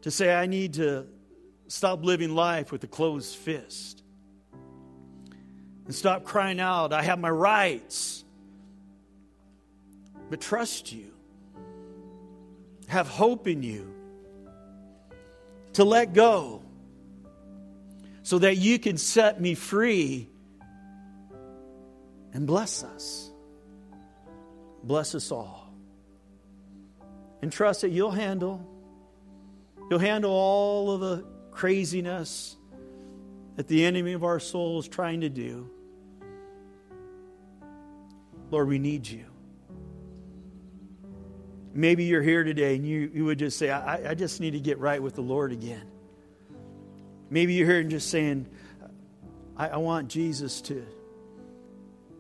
To 0.03 0.09
say, 0.09 0.33
I 0.33 0.45
need 0.45 0.75
to 0.75 1.05
stop 1.67 2.05
living 2.05 2.33
life 2.33 2.71
with 2.71 2.81
a 2.85 2.87
closed 2.87 3.35
fist 3.35 4.01
and 5.85 5.93
stop 5.93 6.23
crying 6.23 6.61
out, 6.61 6.93
I 6.93 7.01
have 7.01 7.19
my 7.19 7.29
rights, 7.29 8.23
but 10.29 10.39
trust 10.39 10.93
you, 10.93 11.11
have 12.87 13.09
hope 13.09 13.49
in 13.49 13.61
you, 13.61 13.93
to 15.73 15.83
let 15.83 16.13
go 16.13 16.63
so 18.23 18.39
that 18.39 18.55
you 18.55 18.79
can 18.79 18.97
set 18.97 19.41
me 19.41 19.55
free 19.55 20.29
and 22.31 22.47
bless 22.47 22.81
us. 22.81 23.29
Bless 24.85 25.15
us 25.15 25.33
all 25.33 25.64
and 27.45 27.53
trust 27.53 27.81
that 27.81 27.91
you'll 27.91 28.09
handle. 28.09 28.59
You'll 29.87 29.99
handle 29.99 30.31
all 30.31 30.89
of 30.89 30.99
the 30.99 31.23
craziness 31.51 32.57
that 33.55 33.67
the 33.67 33.85
enemy 33.85 34.13
of 34.13 34.23
our 34.23 34.39
soul 34.39 34.79
is 34.79 34.87
trying 34.87 35.21
to 35.21 35.29
do. 35.29 35.69
Lord, 38.49 38.67
we 38.67 38.79
need 38.79 39.07
you. 39.07 39.25
Maybe 41.71 42.05
you're 42.05 42.23
here 42.23 42.43
today 42.43 42.77
and 42.77 42.83
you, 42.83 43.11
you 43.13 43.25
would 43.25 43.37
just 43.37 43.59
say, 43.59 43.69
I, 43.69 44.09
I 44.09 44.15
just 44.15 44.41
need 44.41 44.53
to 44.53 44.59
get 44.59 44.79
right 44.79 44.99
with 44.99 45.13
the 45.13 45.21
Lord 45.21 45.51
again. 45.51 45.85
Maybe 47.29 47.53
you're 47.53 47.67
here 47.67 47.79
and 47.79 47.91
just 47.91 48.09
saying, 48.09 48.47
I, 49.55 49.67
I 49.67 49.77
want 49.77 50.07
Jesus 50.07 50.61
to, 50.61 50.83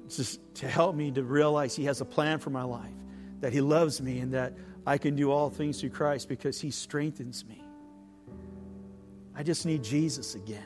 just 0.07 0.39
to 0.57 0.67
help 0.67 0.95
me 0.95 1.09
to 1.09 1.23
realize 1.23 1.75
He 1.75 1.85
has 1.85 1.99
a 1.99 2.05
plan 2.05 2.37
for 2.37 2.51
my 2.51 2.61
life, 2.63 2.93
that 3.39 3.53
He 3.53 3.61
loves 3.61 3.99
me, 3.99 4.19
and 4.19 4.35
that 4.35 4.53
I 4.85 4.97
can 4.97 5.15
do 5.15 5.31
all 5.31 5.49
things 5.49 5.79
through 5.79 5.89
Christ 5.89 6.29
because 6.29 6.61
He 6.61 6.71
strengthens 6.71 7.45
me. 7.45 7.61
I 9.35 9.43
just 9.43 9.65
need 9.65 9.83
Jesus 9.83 10.35
again. 10.35 10.63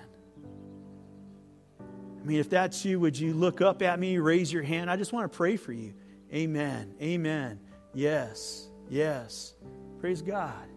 I 1.82 2.26
mean, 2.26 2.40
if 2.40 2.50
that's 2.50 2.84
you, 2.84 3.00
would 3.00 3.18
you 3.18 3.34
look 3.34 3.62
up 3.62 3.82
at 3.82 4.00
me, 4.00 4.18
raise 4.18 4.52
your 4.52 4.64
hand? 4.64 4.92
I 4.92 4.98
just 4.98 5.14
want 5.14 5.32
to 5.32 5.36
pray 5.36 5.56
for 5.56 5.72
you. 5.72 5.94
Amen. 6.34 6.94
Amen. 7.02 7.60
Yes. 7.94 8.70
Yes. 8.90 9.56
Praise 10.00 10.22
God. 10.22 10.68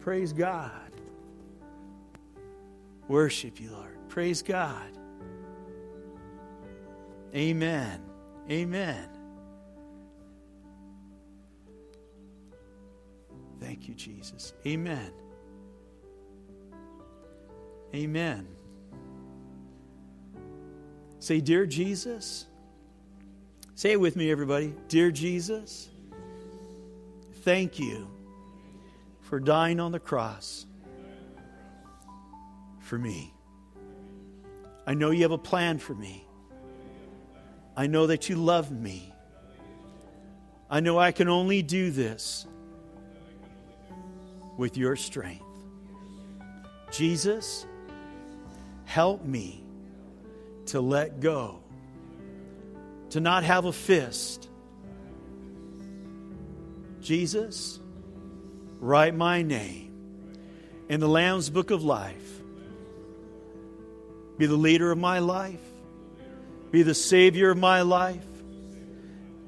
Praise 0.00 0.32
God. 0.32 0.90
Worship 3.08 3.60
you, 3.60 3.70
Lord. 3.70 3.96
Praise 4.08 4.42
God. 4.42 4.90
Amen. 7.34 8.00
Amen. 8.50 9.17
Thank 13.60 13.88
you, 13.88 13.94
Jesus. 13.94 14.52
Amen. 14.66 15.10
Amen. 17.94 18.46
Say, 21.18 21.40
Dear 21.40 21.66
Jesus. 21.66 22.46
Say 23.78 23.92
it 23.92 24.00
with 24.00 24.16
me, 24.16 24.28
everybody. 24.28 24.74
Dear 24.88 25.12
Jesus, 25.12 25.88
thank 27.42 27.78
you 27.78 28.08
for 29.20 29.38
dying 29.38 29.78
on 29.78 29.92
the 29.92 30.00
cross 30.00 30.66
for 32.80 32.98
me. 32.98 33.32
I 34.84 34.94
know 34.94 35.12
you 35.12 35.22
have 35.22 35.30
a 35.30 35.38
plan 35.38 35.78
for 35.78 35.94
me. 35.94 36.26
I 37.76 37.86
know 37.86 38.08
that 38.08 38.28
you 38.28 38.34
love 38.34 38.72
me. 38.72 39.14
I 40.68 40.80
know 40.80 40.98
I 40.98 41.12
can 41.12 41.28
only 41.28 41.62
do 41.62 41.92
this 41.92 42.48
with 44.58 44.76
your 44.76 44.96
strength. 44.96 45.44
Jesus, 46.90 47.64
help 48.84 49.24
me 49.24 49.64
to 50.66 50.80
let 50.82 51.20
go, 51.20 51.60
to 53.10 53.20
not 53.20 53.44
have 53.44 53.64
a 53.64 53.72
fist. 53.72 54.50
Jesus, 57.00 57.80
write 58.80 59.14
my 59.14 59.40
name 59.40 59.94
in 60.90 61.00
the 61.00 61.08
Lamb's 61.08 61.48
Book 61.48 61.70
of 61.70 61.82
Life. 61.82 62.42
Be 64.36 64.46
the 64.46 64.56
leader 64.56 64.90
of 64.90 64.98
my 64.98 65.20
life, 65.20 65.60
be 66.70 66.82
the 66.82 66.94
Savior 66.94 67.50
of 67.50 67.58
my 67.58 67.82
life. 67.82 68.24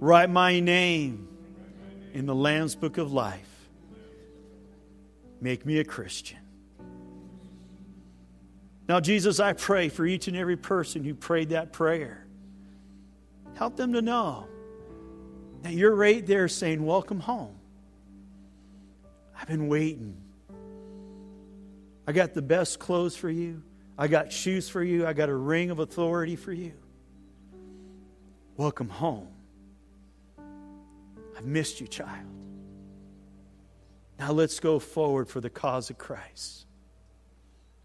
Write 0.00 0.30
my 0.30 0.60
name 0.60 1.28
in 2.14 2.24
the 2.24 2.34
Lamb's 2.34 2.74
Book 2.74 2.96
of 2.96 3.12
Life. 3.12 3.49
Make 5.40 5.64
me 5.64 5.78
a 5.78 5.84
Christian. 5.84 6.38
Now, 8.88 8.98
Jesus, 9.00 9.38
I 9.38 9.52
pray 9.52 9.88
for 9.88 10.04
each 10.04 10.26
and 10.28 10.36
every 10.36 10.56
person 10.56 11.04
who 11.04 11.14
prayed 11.14 11.50
that 11.50 11.72
prayer. 11.72 12.26
Help 13.54 13.76
them 13.76 13.92
to 13.92 14.02
know 14.02 14.46
that 15.62 15.72
you're 15.72 15.94
right 15.94 16.26
there 16.26 16.48
saying, 16.48 16.84
Welcome 16.84 17.20
home. 17.20 17.54
I've 19.40 19.46
been 19.46 19.68
waiting. 19.68 20.16
I 22.06 22.12
got 22.12 22.34
the 22.34 22.42
best 22.42 22.78
clothes 22.78 23.16
for 23.16 23.30
you. 23.30 23.62
I 23.96 24.08
got 24.08 24.32
shoes 24.32 24.68
for 24.68 24.82
you. 24.82 25.06
I 25.06 25.12
got 25.12 25.28
a 25.28 25.34
ring 25.34 25.70
of 25.70 25.78
authority 25.78 26.34
for 26.34 26.52
you. 26.52 26.72
Welcome 28.56 28.88
home. 28.88 29.28
I've 31.36 31.44
missed 31.46 31.80
you, 31.80 31.86
child. 31.86 32.26
Now 34.20 34.32
let's 34.32 34.60
go 34.60 34.78
forward 34.78 35.30
for 35.30 35.40
the 35.40 35.48
cause 35.48 35.88
of 35.88 35.96
Christ 35.96 36.66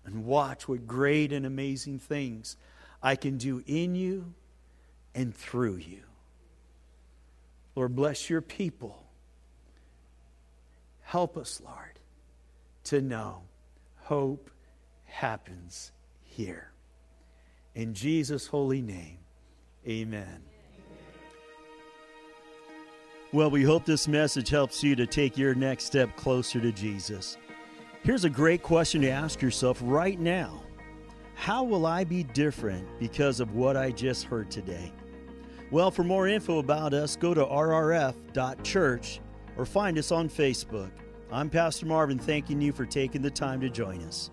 and 0.03 0.25
watch 0.25 0.67
what 0.67 0.85
great 0.85 1.31
and 1.31 1.45
amazing 1.45 1.97
things 1.97 2.57
I 3.01 3.15
can 3.15 3.37
do 3.37 3.63
in 3.65 3.95
you 3.95 4.33
and 5.15 5.33
through 5.33 5.77
you. 5.77 6.01
Lord, 7.73 7.95
bless 7.95 8.29
your 8.29 8.41
people. 8.41 9.01
Help 11.03 11.37
us, 11.37 11.61
Lord, 11.63 11.99
to 12.83 13.01
know 13.01 13.43
hope 14.01 14.51
happens 15.05 15.93
here. 16.21 16.69
In 17.75 17.93
Jesus' 17.93 18.45
holy 18.45 18.81
name, 18.81 19.19
amen. 19.87 20.43
Well, 23.35 23.51
we 23.51 23.63
hope 23.63 23.83
this 23.83 24.07
message 24.07 24.47
helps 24.47 24.81
you 24.81 24.95
to 24.95 25.05
take 25.05 25.37
your 25.37 25.53
next 25.53 25.83
step 25.83 26.15
closer 26.15 26.61
to 26.61 26.71
Jesus. 26.71 27.37
Here's 28.01 28.23
a 28.23 28.29
great 28.29 28.63
question 28.63 29.01
to 29.01 29.09
ask 29.09 29.41
yourself 29.41 29.77
right 29.83 30.17
now 30.17 30.63
How 31.33 31.61
will 31.61 31.85
I 31.85 32.05
be 32.05 32.23
different 32.23 32.87
because 32.97 33.41
of 33.41 33.53
what 33.53 33.75
I 33.75 33.91
just 33.91 34.23
heard 34.23 34.49
today? 34.49 34.93
Well, 35.69 35.91
for 35.91 36.05
more 36.05 36.29
info 36.29 36.59
about 36.59 36.93
us, 36.93 37.17
go 37.17 37.33
to 37.33 37.45
rrf.church 37.45 39.19
or 39.57 39.65
find 39.65 39.97
us 39.97 40.13
on 40.13 40.29
Facebook. 40.29 40.91
I'm 41.29 41.49
Pastor 41.49 41.87
Marvin, 41.87 42.17
thanking 42.17 42.61
you 42.61 42.71
for 42.71 42.85
taking 42.85 43.21
the 43.21 43.29
time 43.29 43.59
to 43.59 43.69
join 43.69 44.01
us. 44.03 44.31